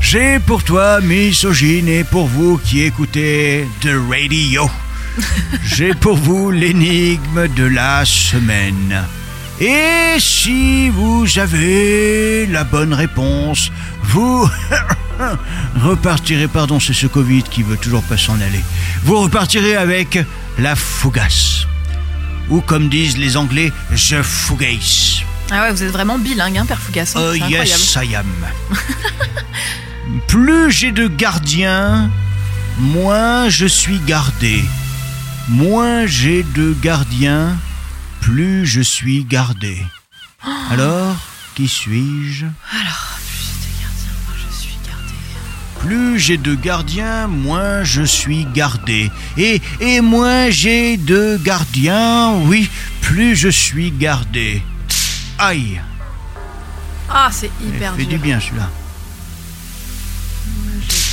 [0.01, 4.71] J'ai pour toi, misogyne, et pour vous qui écoutez The Radio,
[5.65, 9.05] j'ai pour vous l'énigme de la semaine.
[9.61, 13.73] Et si vous avez la bonne réponse,
[14.05, 14.49] vous
[15.83, 18.63] repartirez, pardon, c'est ce Covid qui veut toujours pas s'en aller,
[19.03, 20.19] vous repartirez avec
[20.59, 21.67] la fougasse.
[22.51, 25.23] Ou comme disent les Anglais, the fougasse.
[25.51, 27.13] Ah ouais, vous êtes vraiment bilingue, hein, Père Fougas.
[27.17, 27.21] hein.
[27.31, 28.27] Oh yes, I am.
[30.29, 32.11] Plus j'ai de gardiens,
[32.79, 34.63] moins je suis gardé.
[35.49, 37.57] Moins j'ai de gardiens,
[38.21, 39.85] plus je suis gardé.
[40.71, 41.17] Alors,
[41.55, 42.47] qui suis-je?
[42.47, 45.15] Alors, plus j'étais gardien, moi je suis gardé.
[45.81, 49.11] Plus j'ai de gardiens, moins je suis gardé.
[49.37, 52.69] Et, et moins j'ai de gardiens, oui,
[53.01, 54.63] plus je suis gardé.
[55.39, 55.81] Aïe,
[57.11, 58.09] Ah, c'est hyper fait dur.
[58.11, 58.69] du bien celui-là.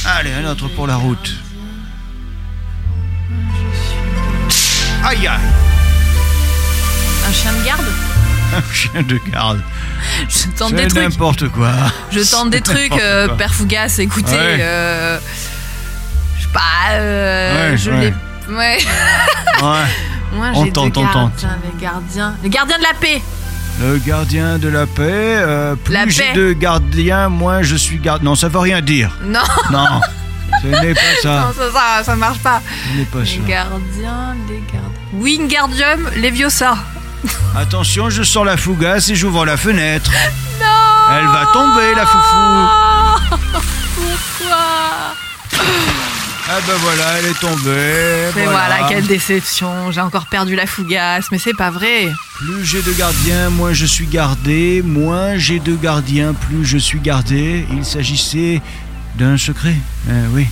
[0.08, 1.34] Allez, un autre pour la route.
[5.04, 5.40] Aïe, aïe,
[7.46, 7.86] chien de garde
[8.56, 9.62] un chien de garde.
[10.30, 11.02] Je tente des trucs.
[11.04, 11.72] n'importe quoi.
[12.12, 13.28] Je tente des trucs, euh.
[13.30, 14.32] Père Fougas, écoutez.
[14.32, 14.58] Ouais.
[14.60, 15.20] euh,
[16.38, 18.00] je sais pas, euh, Ouais, je ouais.
[18.48, 18.54] l'ai.
[18.56, 18.78] Ouais.
[20.34, 21.46] Moi, On tente, on tente.
[21.74, 22.36] les gardiens.
[22.44, 23.22] Les gardiens de la paix
[23.82, 25.04] Le gardien de la paix.
[25.38, 26.34] euh, plus La j'ai paix.
[26.34, 28.26] de gardiens, moins je suis gardien.
[28.30, 29.12] Non, ça veut rien dire.
[29.24, 29.40] Non,
[29.72, 30.02] Non,
[30.62, 31.54] ce n'est pas non ça.
[31.58, 32.62] ça, ça, ça marche pas.
[32.94, 33.38] Ce n'est pas Les ça.
[33.48, 34.92] gardiens, les gardiens.
[35.14, 36.76] Wingardium Leviosa.
[37.56, 40.12] Attention, je sors la fougasse et j'ouvre la fenêtre.
[40.60, 43.38] Non Elle va tomber, la foufou.
[43.96, 44.58] Pourquoi
[46.50, 48.32] Ah ben voilà, elle est tombée.
[48.36, 48.88] Mais voilà.
[48.88, 49.92] quelle déception.
[49.92, 52.10] J'ai encore perdu la fougasse, mais c'est pas vrai.
[52.38, 54.82] Plus j'ai de gardiens, moins je suis gardé.
[54.84, 57.68] Moins j'ai de gardiens, plus je suis gardé.
[57.72, 58.62] Il s'agissait
[59.16, 59.76] d'un secret.
[60.10, 60.48] Euh, oui.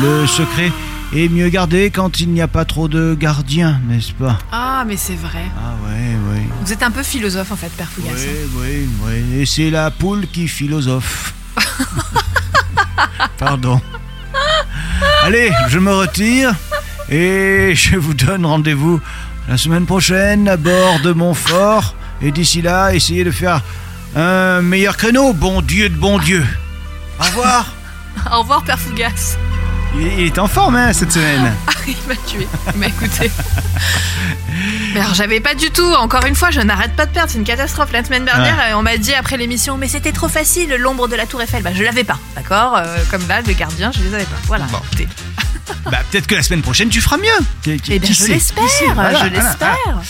[0.00, 0.70] Le secret
[1.14, 4.96] est mieux gardé quand il n'y a pas trop de gardiens, n'est-ce pas Ah, mais
[4.96, 5.44] c'est vrai.
[5.56, 6.42] Ah ouais, ouais.
[6.62, 8.10] Vous êtes un peu philosophe en fait, Père Fougas.
[8.14, 9.40] Oui, oui, oui.
[9.40, 11.34] Et c'est la poule qui philosophe.
[13.38, 13.80] Pardon.
[15.24, 16.54] Allez, je me retire
[17.08, 19.00] et je vous donne rendez-vous
[19.48, 21.94] la semaine prochaine à bord de mon fort.
[22.22, 23.62] Et d'ici là, essayez de faire
[24.14, 25.32] un meilleur créneau.
[25.32, 26.44] Bon Dieu de bon Dieu.
[27.18, 27.66] Au revoir.
[28.32, 29.36] Au revoir, Père Fougas.
[29.98, 31.52] Il est, en forme hein, cette semaine.
[31.66, 32.46] Ah, il m'a tué.
[32.74, 33.30] Il m'a écouté.
[34.94, 35.82] Mais alors, j'avais pas du tout.
[35.98, 37.30] Encore une fois, je n'arrête pas de perdre.
[37.32, 37.90] C'est une catastrophe.
[37.92, 41.16] La semaine dernière, euh, on m'a dit après l'émission, mais c'était trop facile, l'ombre de
[41.16, 41.62] la Tour Eiffel.
[41.62, 44.36] Bah, je l'avais pas, d'accord Euh, Comme là, les gardiens, je les avais pas.
[44.46, 44.66] Voilà.
[44.66, 44.78] Bon.
[44.92, 45.08] écoutez.
[45.90, 47.44] Bah, peut-être que la semaine prochaine tu feras mieux.
[47.62, 48.64] Qui- qui- Eh bien, je l'espère.
[48.94, 49.76] voilà, je l'espère.
[49.86, 50.00] voilà.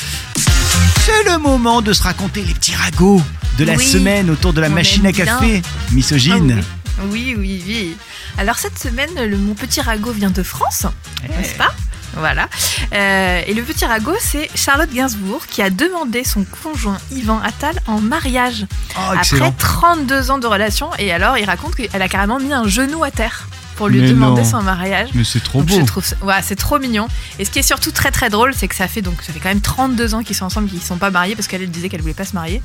[1.05, 3.23] C'est le moment de se raconter les petits ragots
[3.59, 5.25] de la Oui, semaine autour de la machine à bien.
[5.27, 5.63] café.
[5.93, 6.57] Misogyne.
[6.59, 6.80] Ah oui.
[7.05, 7.97] Oui, oui, oui.
[8.39, 10.87] Alors cette semaine, le, mon petit ragot vient de France,
[11.29, 11.73] n'est-ce pas?
[12.15, 12.49] Voilà.
[12.93, 17.77] Euh, et le petit ragot, c'est Charlotte Gainsbourg qui a demandé son conjoint Yvan Attal
[17.87, 19.55] en mariage Oh, après excellent.
[19.57, 20.91] 32 ans de relation.
[20.99, 23.47] Et alors, il raconte qu'elle a carrément mis un genou à terre
[23.81, 24.47] pour lui Mais demander non.
[24.51, 25.09] son mariage.
[25.15, 25.81] Mais c'est trop Donc, beau.
[25.81, 27.09] je trouve ouais, c'est trop mignon.
[27.39, 29.39] Et ce qui est surtout très très drôle, c'est que ça fait donc ça fait
[29.39, 31.71] quand même 32 ans qu'ils sont ensemble, qu'ils ne sont pas mariés parce qu'elle elle
[31.71, 32.61] disait qu'elle voulait pas se marier.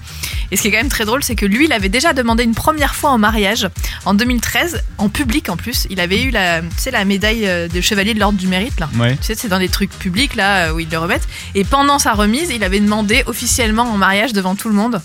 [0.51, 2.43] Et ce qui est quand même très drôle, c'est que lui, il avait déjà demandé
[2.43, 3.69] une première fois en mariage
[4.03, 5.87] en 2013, en public en plus.
[5.89, 8.77] Il avait eu la, tu sais, la médaille euh, de chevalier de l'ordre du mérite
[8.81, 8.89] là.
[8.99, 9.15] Ouais.
[9.15, 11.29] Tu sais, c'est dans des trucs publics là euh, où ils le remettent.
[11.55, 15.01] Et pendant sa remise, il avait demandé officiellement en mariage devant tout le monde.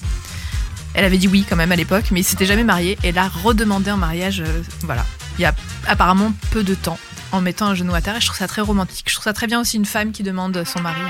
[0.93, 2.99] Elle avait dit oui quand même à l'époque, mais il s'était jamais marié.
[3.05, 5.07] Et l'a redemandé en mariage, euh, voilà.
[5.39, 5.55] Il y a
[5.87, 6.99] apparemment peu de temps
[7.33, 8.17] en mettant un genou à terre.
[8.17, 9.07] Et je trouve ça très romantique.
[9.09, 11.01] Je trouve ça très bien aussi une femme qui demande son mari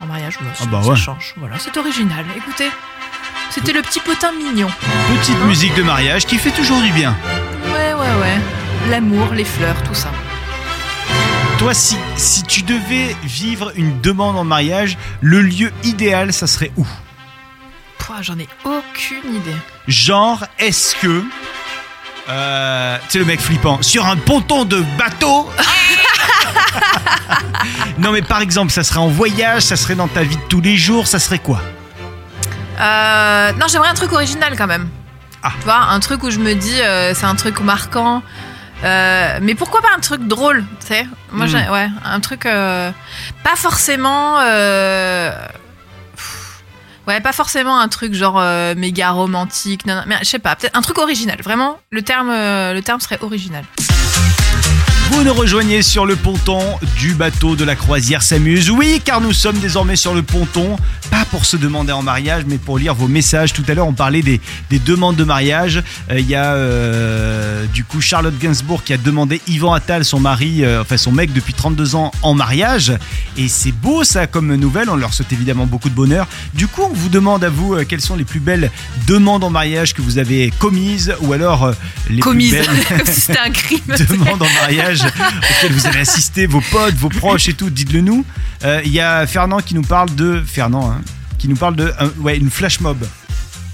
[0.00, 0.36] en, en mariage.
[0.40, 0.96] Voilà, Ah bah ça ouais.
[0.96, 1.34] change.
[1.36, 2.24] Voilà, c'est original.
[2.36, 2.70] Écoutez,
[3.50, 4.68] c'était le petit potin mignon.
[5.18, 7.16] Petite musique de mariage qui fait toujours du bien.
[7.72, 8.38] Ouais, ouais, ouais.
[8.90, 10.10] L'amour, les fleurs, tout ça.
[11.58, 16.72] Toi, si, si tu devais vivre une demande en mariage, le lieu idéal, ça serait
[16.76, 16.86] où?
[18.22, 19.54] J'en ai aucune idée.
[19.86, 21.22] Genre, est-ce que.
[22.30, 25.50] Euh, tu sais, le mec flippant, sur un ponton de bateau
[27.98, 30.60] Non, mais par exemple, ça serait en voyage, ça serait dans ta vie de tous
[30.60, 31.60] les jours, ça serait quoi?
[32.80, 34.88] Euh, non, j'aimerais un truc original quand même.
[35.42, 35.52] Ah.
[35.58, 38.22] Tu vois, un truc où je me dis, euh, c'est un truc marquant.
[38.84, 41.06] Euh, mais pourquoi pas un truc drôle, tu sais?
[41.32, 41.48] Moi, Hmm.
[41.48, 42.90] j'ai- ouais, un truc euh,
[43.44, 44.38] pas forcément.
[44.40, 45.32] euh,
[47.10, 50.54] Ouais, pas forcément un truc genre euh, méga romantique, non, non, mais je sais pas,
[50.54, 51.36] peut-être un truc original.
[51.42, 53.64] Vraiment, le terme, euh, le terme serait original.
[55.10, 56.60] Vous nous rejoignez sur le ponton
[56.96, 58.70] du bateau de la croisière s'amuse.
[58.70, 60.76] Oui, car nous sommes désormais sur le ponton,
[61.10, 63.52] pas pour se demander en mariage, mais pour lire vos messages.
[63.52, 65.82] Tout à l'heure, on parlait des, des demandes de mariage.
[66.10, 70.20] Euh, Il y a euh, du coup Charlotte Gainsbourg qui a demandé Yvan Attal, son
[70.20, 72.92] mari, euh, enfin son mec depuis 32 ans, en mariage.
[73.36, 74.88] Et c'est beau ça comme nouvelle.
[74.88, 76.26] On leur souhaite évidemment beaucoup de bonheur.
[76.54, 78.70] Du coup, on vous demande à vous quelles sont les plus belles
[79.06, 81.72] demandes en mariage que vous avez commises ou alors
[82.08, 83.80] les Commise, plus belles comme si c'était un crime.
[84.10, 88.24] demandes en mariage auxquelles vous avez assisté, vos potes, vos proches et tout, dites-le nous.
[88.84, 90.99] Il y a Fernand qui nous parle de Fernand, hein,
[91.40, 92.98] qui nous parle de un- ouais une flash mob.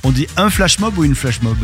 [0.04, 1.56] On dit un flash mob ou une flash mob?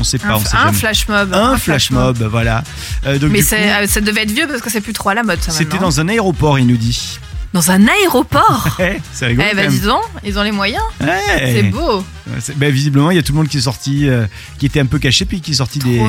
[0.00, 1.34] On sait pas, Un, on sait un flash mob.
[1.34, 2.64] un flash mob, voilà.
[3.06, 5.14] Euh, donc Mais coup, euh, ça devait être vieux parce que c'est plus trop à
[5.14, 7.18] la mode c'était dans un aéroport, il nous dit.
[7.52, 8.78] Dans un aéroport?
[9.12, 9.48] C'est rigolo.
[9.50, 9.72] Eh bah même.
[9.72, 10.84] dis donc, ils ont les moyens.
[11.00, 11.52] Ouais.
[11.52, 12.04] C'est beau.
[12.56, 14.26] Bah, visiblement, il y a tout le monde qui est sorti, euh,
[14.58, 16.00] qui était un peu caché, puis qui est sorti des,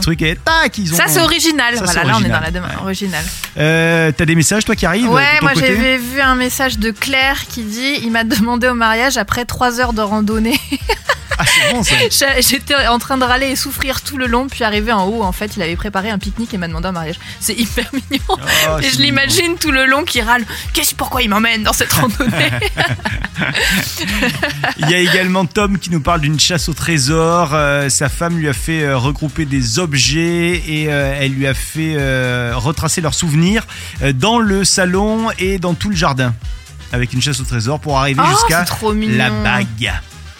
[0.00, 0.96] trucs et tac, ils ont.
[0.96, 1.76] Ça, c'est original.
[1.76, 2.82] Ça, voilà, là, on est dans la demande Ouais.
[2.82, 3.24] originale.
[3.58, 6.78] Euh, T'as des messages, toi, qui arrivent de Ouais, ton moi j'avais vu un message
[6.78, 10.58] de Claire qui dit il m'a demandé au mariage après trois heures de randonnée.
[11.38, 11.82] Ah, c'est bon,
[12.40, 15.32] J'étais en train de râler et souffrir tout le long, puis arrivé en haut, en
[15.32, 17.18] fait, il avait préparé un pique-nique et m'a demandé un mariage.
[17.40, 18.20] C'est hyper mignon.
[18.28, 20.44] Oh, et je l'imagine tout le long qui râle.
[20.74, 22.50] Qu'est-ce pourquoi il m'emmène dans cette randonnée?
[24.78, 27.50] Il y a également Tom qui nous parle d'une chasse au trésor.
[27.52, 31.54] Euh, sa femme lui a fait euh, regrouper des objets et euh, elle lui a
[31.54, 31.96] fait
[32.54, 33.66] retracer leurs souvenirs
[34.14, 36.34] dans le salon et dans tout le jardin.
[36.92, 38.64] Avec une chasse au trésor pour arriver Oh, jusqu'à
[39.16, 39.92] la bague.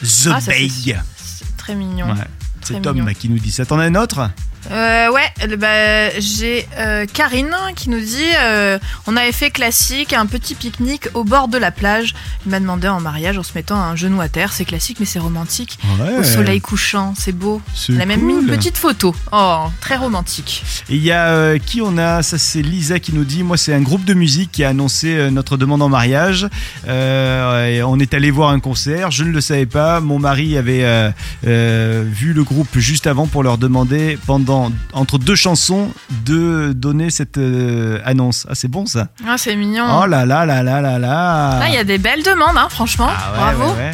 [0.02, 1.00] The Ah, bag.
[1.16, 2.06] C'est très mignon.
[2.12, 2.80] Ouais.
[2.80, 3.12] Tom mignon.
[3.18, 3.64] qui nous dit ça.
[3.64, 4.30] T'en as un autre?
[4.70, 10.26] Euh, ouais, bah, j'ai euh, Karine qui nous dit euh, on avait fait classique, un
[10.26, 12.14] petit pique-nique au bord de la plage.
[12.46, 14.52] Il m'a demandé en mariage en se mettant un genou à terre.
[14.52, 15.78] C'est classique, mais c'est romantique.
[16.00, 16.18] Ouais.
[16.18, 17.60] Au soleil couchant, c'est beau.
[17.88, 19.14] Il a même mis une petite photo.
[19.32, 20.62] Oh, très romantique.
[20.88, 22.22] Et il y a euh, qui on a?
[22.22, 25.30] Ça c'est Lisa qui nous dit moi c'est un groupe de musique qui a annoncé
[25.30, 26.48] notre demande en mariage.
[26.86, 29.10] Et on est allé voir un concert.
[29.10, 30.00] Je ne le savais pas.
[30.00, 34.51] Mon mari avait vu le groupe juste avant pour leur demander pendant
[34.92, 35.90] entre deux chansons
[36.24, 38.46] de donner cette euh, annonce.
[38.48, 39.08] Ah c'est bon ça.
[39.26, 39.84] Ah, c'est mignon.
[40.02, 41.58] Oh là là là là là là.
[41.60, 43.08] Là, il y a des belles demandes, hein, franchement.
[43.08, 43.72] Ah ouais, Bravo.
[43.72, 43.90] ouais, ouais.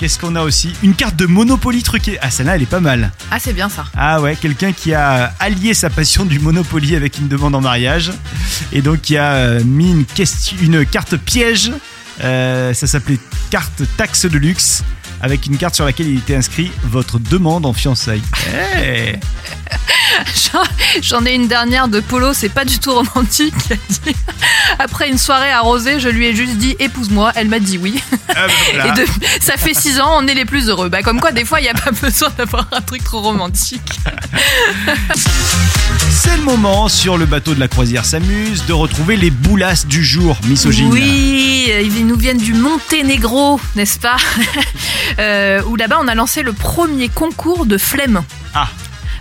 [0.00, 0.72] Qu'est-ce qu'on a aussi?
[0.82, 2.18] Une carte de Monopoly truquée.
[2.22, 3.12] Ah celle-là elle est pas mal.
[3.30, 3.84] Ah, c'est bien ça.
[3.94, 8.10] Ah ouais, quelqu'un qui a allié sa passion du Monopoly avec une demande en mariage
[8.72, 11.70] et donc qui a euh, mis une, question, une carte piège.
[12.22, 13.18] Euh, ça s'appelait
[13.50, 14.84] carte taxe de luxe
[15.20, 18.22] avec une carte sur laquelle il était inscrit votre demande en fiançailles.
[18.82, 19.16] Eh
[21.02, 23.54] J'en- ai une dernière de Polo, c'est pas du tout romantique.
[24.78, 27.32] Après une soirée arrosée, je lui ai juste dit épouse-moi.
[27.34, 28.02] Elle m'a dit oui.
[28.30, 28.86] Ah bah.
[28.88, 29.06] Et de-
[29.40, 30.88] ça fait six ans, on est les plus heureux.
[30.88, 33.82] Bah, comme quoi, des fois, il n'y a pas besoin d'avoir un truc trop romantique.
[36.10, 40.04] C'est le moment sur le bateau de la croisière s'amuse de retrouver les boulasses du
[40.04, 40.90] jour misogynes.
[40.90, 44.16] Oui, euh, ils nous viennent du Monténégro, n'est-ce pas?
[45.18, 48.22] Euh, Où là-bas, on a lancé le premier concours de flemme.
[48.54, 48.68] Ah.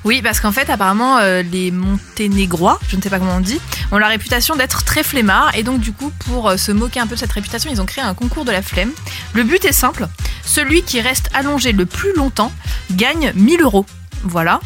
[0.05, 3.59] Oui, parce qu'en fait, apparemment, euh, les Monténégrois, je ne sais pas comment on dit,
[3.91, 5.55] ont la réputation d'être très flemmards.
[5.55, 7.85] Et donc, du coup, pour euh, se moquer un peu de cette réputation, ils ont
[7.85, 8.91] créé un concours de la flemme.
[9.33, 10.07] Le but est simple
[10.49, 12.51] celui qui reste allongé le plus longtemps
[12.91, 13.85] gagne 1000 euros.
[14.23, 14.60] Voilà.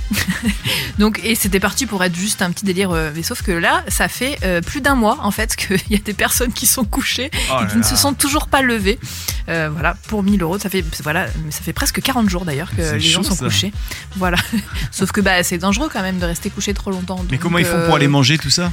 [1.00, 2.92] Donc, et c'était parti pour être juste un petit délire.
[2.92, 5.96] euh, mais sauf que là, ça fait euh, plus d'un mois, en fait, qu'il y
[5.96, 8.62] a des personnes qui sont couchées Oh et là qui ne se sont toujours pas
[8.62, 9.00] levés.
[9.50, 12.94] Euh, voilà, pour 1000 euros, ça fait voilà, ça fait presque 40 jours d'ailleurs que
[12.94, 13.46] les gens sont ça.
[13.46, 13.74] couchés.
[14.16, 14.38] Voilà.
[14.92, 17.24] Sauf que bah c'est dangereux quand même de rester couché trop longtemps.
[17.30, 18.72] Mais comment ils font pour aller manger tout ça?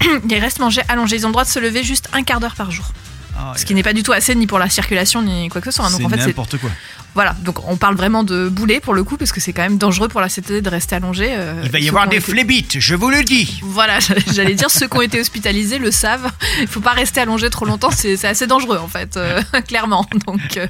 [0.30, 1.16] Ils restent manger allongés.
[1.16, 2.86] Ils ont le droit de se lever juste un quart d'heure par jour.
[3.36, 5.70] Ah, Ce qui n'est pas du tout assez ni pour la circulation ni quoi que
[5.70, 5.86] ce soit.
[5.86, 5.90] hein.
[5.90, 6.70] Donc C'est en fait, n'importe quoi.
[7.14, 7.34] voilà.
[7.42, 10.08] Donc on parle vraiment de boulet pour le coup parce que c'est quand même dangereux
[10.08, 11.26] pour la CTD de rester allongé.
[11.30, 13.60] euh, Il va y avoir des été- flébites, je vous le dis.
[13.62, 13.98] Voilà,
[14.32, 16.30] j'allais dire ceux qui ont été hospitalisés le savent.
[16.60, 20.06] Il faut pas rester allongé trop longtemps, c'est assez dangereux en fait, euh, clairement.
[20.26, 20.66] Donc euh,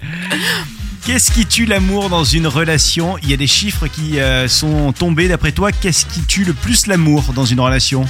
[1.06, 3.18] Qu'est-ce qui tue l'amour dans une relation?
[3.22, 4.16] Il y a des chiffres qui
[4.48, 5.70] sont tombés d'après toi.
[5.70, 8.06] Qu'est-ce qui tue le plus l'amour dans une relation?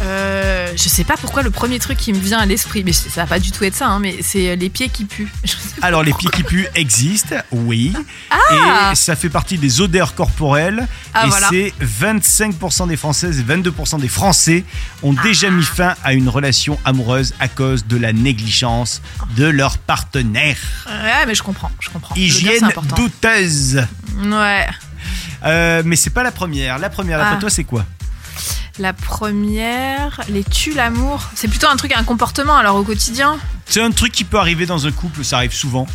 [0.00, 3.08] Euh, je sais pas pourquoi le premier truc qui me vient à l'esprit, mais ça
[3.22, 5.30] va pas du tout être ça, hein, mais c'est les pieds qui puent.
[5.82, 7.92] Alors les pieds qui puent existent, oui.
[8.30, 10.86] Ah Et ça fait partie des odeurs corporelles.
[11.14, 11.48] Ah, et voilà.
[11.50, 14.64] c'est 25% des Françaises et 22% des Français
[15.02, 15.50] ont déjà Ah.
[15.52, 19.02] mis fin à une relation amoureuse à cause de la négligence
[19.36, 20.56] de leur partenaire.
[20.86, 22.14] Ouais, mais je comprends, je comprends.
[22.16, 23.82] Hygiène douteuse.
[24.24, 24.66] Ouais.
[25.44, 26.78] Euh, mais c'est pas la première.
[26.78, 27.40] La première, d'après Ah.
[27.40, 27.84] toi, c'est quoi?
[28.78, 31.28] La première, les tue l'amour.
[31.34, 33.38] C'est plutôt un truc, un comportement alors au quotidien.
[33.66, 35.86] C'est un truc qui peut arriver dans un couple, ça arrive souvent.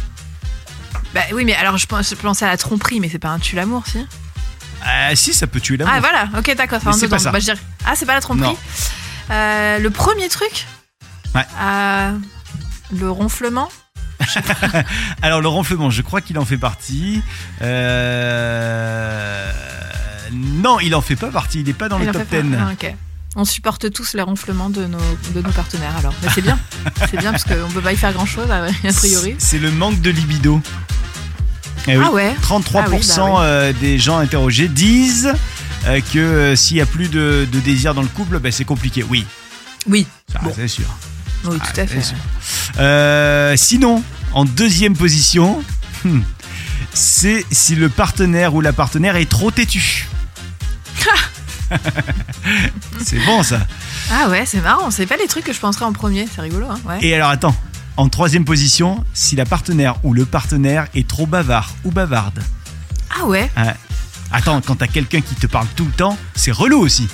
[1.14, 3.40] Bah oui, mais alors je pense, je pensais à la tromperie, mais c'est pas un
[3.40, 4.06] tue l'amour, si?
[4.84, 5.94] Ah si, ça peut tuer l'amour.
[5.96, 7.32] Ah voilà, ok, d'accord, ça rentre pas.
[7.32, 8.56] Bah, je dirais- Ah, c'est pas la tromperie.
[9.32, 10.66] Euh, Le premier truc?
[11.34, 11.46] Ouais.
[11.60, 12.12] Euh,
[12.96, 13.70] Le ronflement?
[15.22, 17.22] Alors le ronflement, je crois qu'il en fait partie.
[17.62, 19.52] Euh...
[20.34, 21.62] Non, il en fait pas partie.
[21.62, 22.50] Il est pas dans Il le top fait 10.
[22.52, 22.58] pas.
[22.84, 22.88] Ah.
[23.36, 24.98] On supporte tous les ronflements de nos,
[25.36, 26.14] de nos partenaires alors.
[26.24, 26.58] Mais c'est bien,
[27.12, 29.36] c'est bien parce qu'on peut pas y faire grand chose a priori.
[29.38, 30.60] C'est le manque de libido.
[31.88, 32.04] Eh oui.
[32.08, 35.32] Ah ouais 33% Ah oui, bah euh, des gens interrogés disent
[35.86, 38.66] euh, que euh, s'il y a plus de, de désir dans le couple, ben, c'est
[38.66, 39.04] compliqué.
[39.08, 39.26] Oui,
[39.88, 40.52] Oui, ça, Bon.
[40.56, 40.86] c'est sûr.
[41.46, 42.02] oui, Ah, tout à fait.
[42.80, 45.64] Euh, sinon, en deuxième position,
[46.04, 46.20] hmm,
[46.94, 50.08] c'est si le partenaire ou la partenaire est trop têtu.
[53.04, 53.60] c'est bon ça.
[54.12, 54.90] Ah ouais, c'est marrant.
[54.92, 56.28] C'est pas les trucs que je penserais en premier.
[56.34, 56.80] C'est rigolo, hein.
[56.86, 57.00] Ouais.
[57.02, 57.56] Et alors attends,
[57.98, 62.42] en troisième position, si la partenaire ou le partenaire est trop bavard ou bavarde.
[63.20, 63.50] Ah ouais.
[64.32, 67.08] Attends, quand t'as quelqu'un qui te parle tout le temps, c'est relou aussi.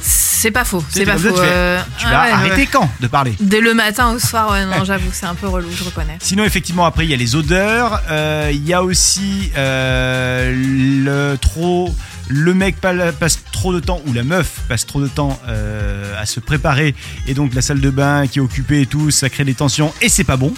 [0.00, 0.82] c'est pas faux.
[0.90, 1.30] C'est pas faux.
[1.30, 2.66] tu euh, Tu ah vas ouais, arrêter ouais.
[2.70, 3.34] quand de parler?
[3.40, 6.18] Dès le matin au soir, ouais, non, j'avoue, c'est un peu relou, je reconnais.
[6.20, 8.02] Sinon, effectivement, après, il y a les odeurs.
[8.10, 11.94] euh, Il y a aussi euh, le trop.
[12.32, 16.14] Le mec pa- passe trop de temps, ou la meuf passe trop de temps euh,
[16.20, 16.94] à se préparer,
[17.26, 19.92] et donc la salle de bain qui est occupée et tout, ça crée des tensions,
[20.00, 20.54] et c'est pas bon.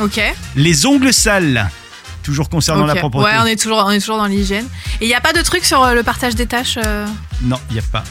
[0.00, 0.20] Ok.
[0.54, 1.68] Les ongles sales,
[2.22, 3.24] toujours concernant la propreté.
[3.24, 4.66] Ouais, on est toujours, on est toujours dans l'hygiène.
[5.00, 6.78] Et il y a pas de truc sur euh, le partage des tâches.
[6.84, 7.06] euh,
[7.42, 8.04] Non, il n'y a pas.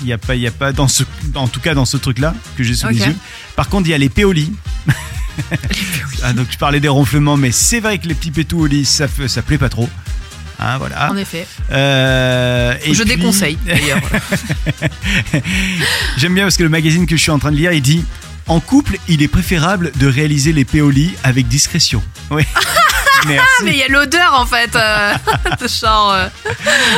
[0.00, 1.02] Il n'y a pas, il y a pas dans ce,
[1.34, 3.16] en tout cas dans ce truc-là que j'ai sous les yeux.
[3.56, 4.52] Par contre, il y a les péolis.
[6.22, 8.84] ah, donc je parlais des ronflements, mais c'est vrai que les petits pétous au lit,
[8.84, 9.88] ça, ça plaît pas trop.
[10.60, 11.12] Hein, voilà.
[11.12, 11.46] En effet.
[11.70, 14.00] Euh, et je puis- déconseille d'ailleurs.
[16.16, 18.04] J'aime bien parce que le magazine que je suis en train de lire, il dit
[18.46, 22.02] En couple, il est préférable de réaliser les péolis avec discrétion.
[22.30, 22.42] Oui.
[23.26, 23.46] Merci.
[23.64, 24.74] Mais il y a l'odeur en fait.
[24.76, 25.14] euh,
[25.60, 26.12] de genre.
[26.12, 26.28] euh,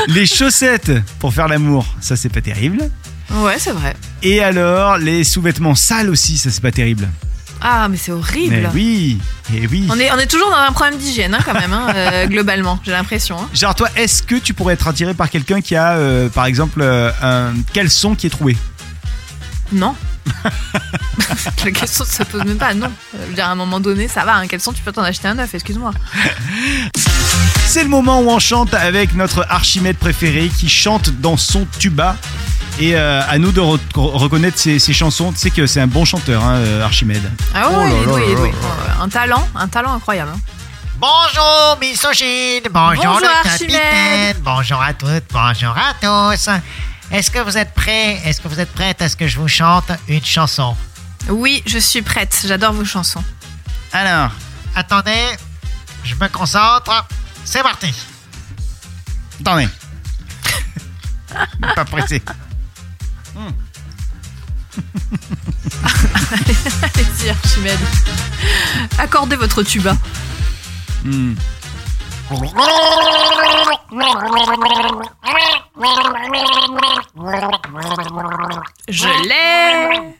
[0.08, 2.88] Les chaussettes pour faire l'amour, ça c'est pas terrible.
[3.30, 3.94] Ouais, c'est vrai.
[4.22, 7.08] Et alors, les sous-vêtements sales aussi, ça c'est pas terrible.
[7.60, 8.54] Ah, mais c'est horrible.
[8.62, 9.18] Mais oui,
[9.54, 9.86] et oui.
[9.90, 12.78] On est, on est toujours dans un problème d'hygiène hein, quand même, hein, euh, globalement,
[12.84, 13.36] j'ai l'impression.
[13.40, 13.48] hein.
[13.52, 16.80] Genre toi, est-ce que tu pourrais être attiré par quelqu'un qui a, euh, par exemple,
[16.82, 18.56] euh, un caleçon qui est troué?
[19.72, 19.94] Non.
[21.64, 22.90] La question se pose même pas, non.
[23.14, 25.28] Je veux dire, à un moment donné, ça va, un caleçon, tu peux t'en acheter
[25.28, 25.92] un neuf, excuse-moi.
[27.66, 32.16] C'est le moment où on chante avec notre Archimède préféré qui chante dans son tuba.
[32.80, 35.32] Et euh, à nous de re- reconnaître ses, ses chansons.
[35.32, 37.30] Tu sais que c'est un bon chanteur, hein, euh, Archimède.
[37.54, 38.50] Ah Oh ouais, là il est là doué, il est là doué.
[38.52, 38.96] là.
[39.02, 40.30] Un talent, un talent incroyable.
[40.34, 40.40] hein.
[40.98, 43.70] Bonjour misogyne, bonjour, Bonjour, le Archimède.
[43.70, 46.48] capitaine, bonjour à toutes, bonjour à tous.
[47.10, 49.48] Est-ce que vous êtes prêts Est-ce que vous êtes prêtes à ce que je vous
[49.48, 50.74] chante une chanson?
[51.28, 53.22] Oui, je suis prête, j'adore vos chansons.
[53.92, 54.30] Alors,
[54.74, 55.26] Attendez,
[56.04, 57.04] je me concentre.
[57.44, 57.92] C'est parti.
[59.40, 59.68] attendez.
[61.74, 62.22] Pas pressé.
[66.82, 67.78] Allez-y, Archimède.
[68.98, 69.96] Accordez votre tuba.
[71.04, 71.34] Hmm.
[78.88, 80.14] Je l'ai.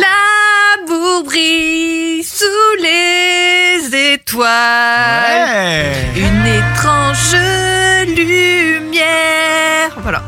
[0.00, 2.46] L'amour brille sous
[2.80, 4.48] les étoiles.
[4.48, 6.12] Ouais.
[6.16, 7.36] Une étrange
[8.92, 9.90] lumière.
[10.02, 10.22] Voilà.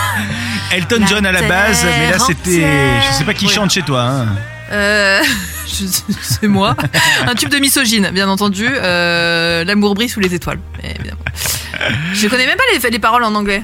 [0.72, 3.00] Elton La John à la base, mais là c'était.
[3.10, 4.02] Je sais pas qui chante chez toi.
[4.02, 4.26] hein.
[4.70, 5.22] Euh,
[6.22, 6.76] c'est moi.
[7.26, 8.68] Un tube de misogyne, bien entendu.
[8.70, 11.20] Euh, L'amour brille sous les étoiles, évidemment.
[12.12, 13.62] Je connais même pas les, les paroles en anglais.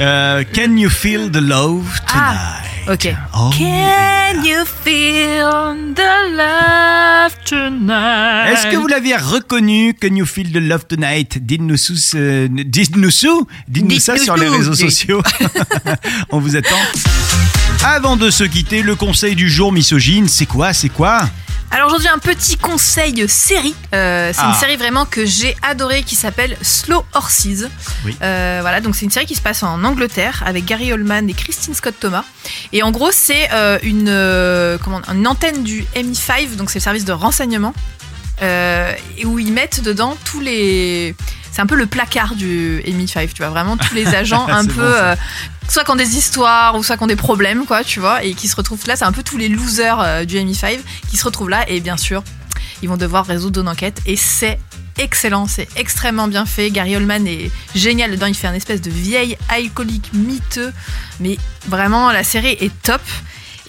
[0.00, 2.67] Euh, Can you feel the love Ah, tonight?
[2.90, 3.14] Ok.
[3.34, 8.50] Oh, Can you feel the love tonight?
[8.50, 11.36] Est-ce que vous l'aviez reconnu, Can You Feel the Love Tonight?
[11.38, 15.20] Dites-nous sous, euh, dites-nous sous, dites-nous ça sur les réseaux sociaux.
[16.30, 16.80] On vous attend.
[17.84, 21.28] Avant de se quitter, le conseil du jour misogyne, c'est quoi C'est quoi?
[21.70, 23.74] Alors aujourd'hui un petit conseil série.
[23.94, 24.48] Euh, c'est Ah.
[24.48, 27.66] une série vraiment que j'ai adorée qui s'appelle Slow Horses.
[28.04, 28.16] Oui.
[28.22, 31.34] Euh, voilà, donc c'est une série qui se passe en Angleterre avec Gary Oldman et
[31.34, 32.24] Christine Scott Thomas.
[32.72, 37.04] Et en gros c'est euh, une comment une antenne du MI5, donc c'est le service
[37.04, 37.74] de renseignement,
[38.40, 41.14] où ils mettent dedans tous les
[41.58, 44.74] c'est un peu le placard du MI5, tu vois, vraiment tous les agents un peu,
[44.74, 45.16] bon, euh,
[45.68, 48.34] soit qui ont des histoires ou soit qui ont des problèmes, quoi, tu vois, et
[48.34, 50.78] qui se retrouvent là, c'est un peu tous les losers euh, du MI5
[51.10, 52.22] qui se retrouvent là, et bien sûr,
[52.82, 54.58] ils vont devoir résoudre une enquête, et c'est
[54.98, 56.70] excellent, c'est extrêmement bien fait.
[56.70, 60.72] Gary Oldman est génial dedans, il fait un espèce de vieil alcoolique miteux,
[61.20, 63.02] mais vraiment, la série est top.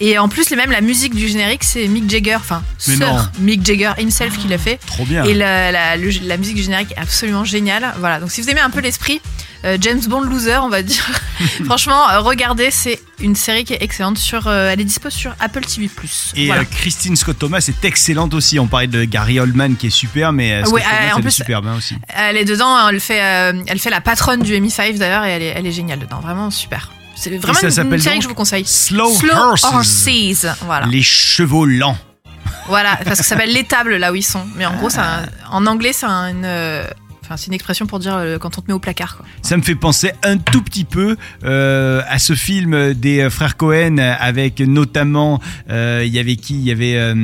[0.02, 2.62] Et en plus, même la musique du générique, c'est Mick Jagger, enfin.
[2.78, 4.78] Sir Mick Jagger himself qui l'a fait.
[4.86, 5.24] Trop bien.
[5.24, 7.94] Et la, la- le- la musique du générique est absolument géniale.
[7.98, 9.20] Voilà, donc si vous aimez un peu l'esprit,
[9.66, 11.06] euh, James Bond loser, on va dire.
[11.66, 14.16] Franchement, euh, regardez, c'est une série qui est excellente.
[14.16, 15.90] Sur, euh, elle est dispo sur Apple TV+.
[16.34, 16.64] Et Voilà.
[16.64, 18.58] Christine Scott Thomas est excellente aussi.
[18.58, 21.30] On parlait de Gary Oldman qui est super, mais Scott Ouais, Thomas, en elle est
[21.30, 21.94] super bien aussi.
[22.08, 25.52] Elle est dedans, elle fait, elle fait la patronne du MI5 d'ailleurs, et elle est,
[25.56, 26.20] elle est géniale dedans.
[26.20, 26.90] Vraiment super.
[27.20, 28.64] C'est vraiment ça une, série que je vous conseille.
[28.64, 29.64] Slow, Slow Horses.
[29.64, 30.46] Horses.
[30.64, 30.86] Voilà.
[30.86, 31.98] Les chevaux lents.
[32.66, 34.46] Voilà, parce que ça s'appelle l'étable là où ils sont.
[34.56, 36.84] Mais en gros, c'est un- en anglais, c'est un, une, euh,
[37.22, 39.16] Enfin, c'est une expression pour dire euh, quand on te met au placard.
[39.16, 39.26] Quoi.
[39.42, 43.56] Ça me fait penser un tout petit peu euh, à ce film des euh, frères
[43.56, 45.40] Cohen avec notamment
[45.70, 46.54] euh, il y avait qui?
[46.54, 47.14] Il y avait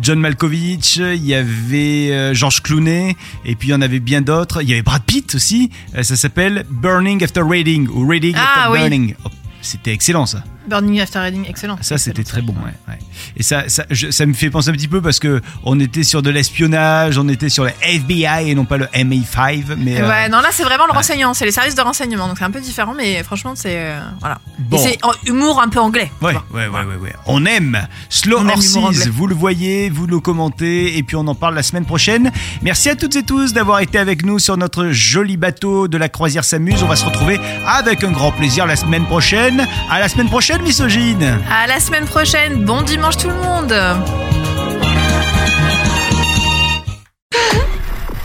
[0.00, 4.62] John Malkovich, il y avait George Clooney et puis il y en avait bien d'autres.
[4.62, 5.70] Il y avait Brad Pitt aussi.
[6.02, 8.78] Ça s'appelle Burning After Raiding ou Raiding Ah, After oui.
[8.80, 9.14] Burning.
[9.24, 9.28] Oh,
[9.60, 10.42] C'était excellent ça.
[10.68, 11.76] Burning After Reading, excellent.
[11.80, 12.52] Ça, c'était très bon.
[12.54, 12.98] Ouais, ouais.
[13.36, 16.02] Et ça, ça, je- ça me fait penser un petit peu parce que on était
[16.02, 19.64] sur de l'espionnage, on était sur le FBI et non pas le MI5.
[19.78, 20.96] Mais euh, Ouais, non, là c'est vraiment le ouais.
[20.98, 24.00] renseignement, c'est les services de renseignement, donc c'est un peu différent, mais franchement c'est euh,
[24.20, 24.38] voilà.
[24.58, 24.78] Bon.
[24.78, 26.10] C'est humour un peu anglais.
[26.20, 27.12] Ouais, ouais, ouais, ouais, ouais.
[27.26, 28.76] On aime Slow On Horses,
[29.08, 32.30] vous le voyez, vous le commentez, et puis on en parle la semaine prochaine.
[32.62, 36.08] Merci à toutes et tous d'avoir été avec nous sur notre joli bateau de la
[36.08, 36.82] croisière s'amuse.
[36.82, 39.66] On va se retrouver avec un grand plaisir la semaine prochaine.
[39.90, 41.38] À la semaine prochaine, misogyne.
[41.50, 43.74] À la semaine prochaine, bon dimanche tout le monde.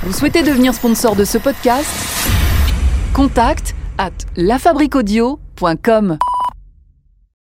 [0.03, 1.89] Vous souhaitez devenir sponsor de ce podcast?
[3.13, 6.17] Contact à lafabriquaudio.com.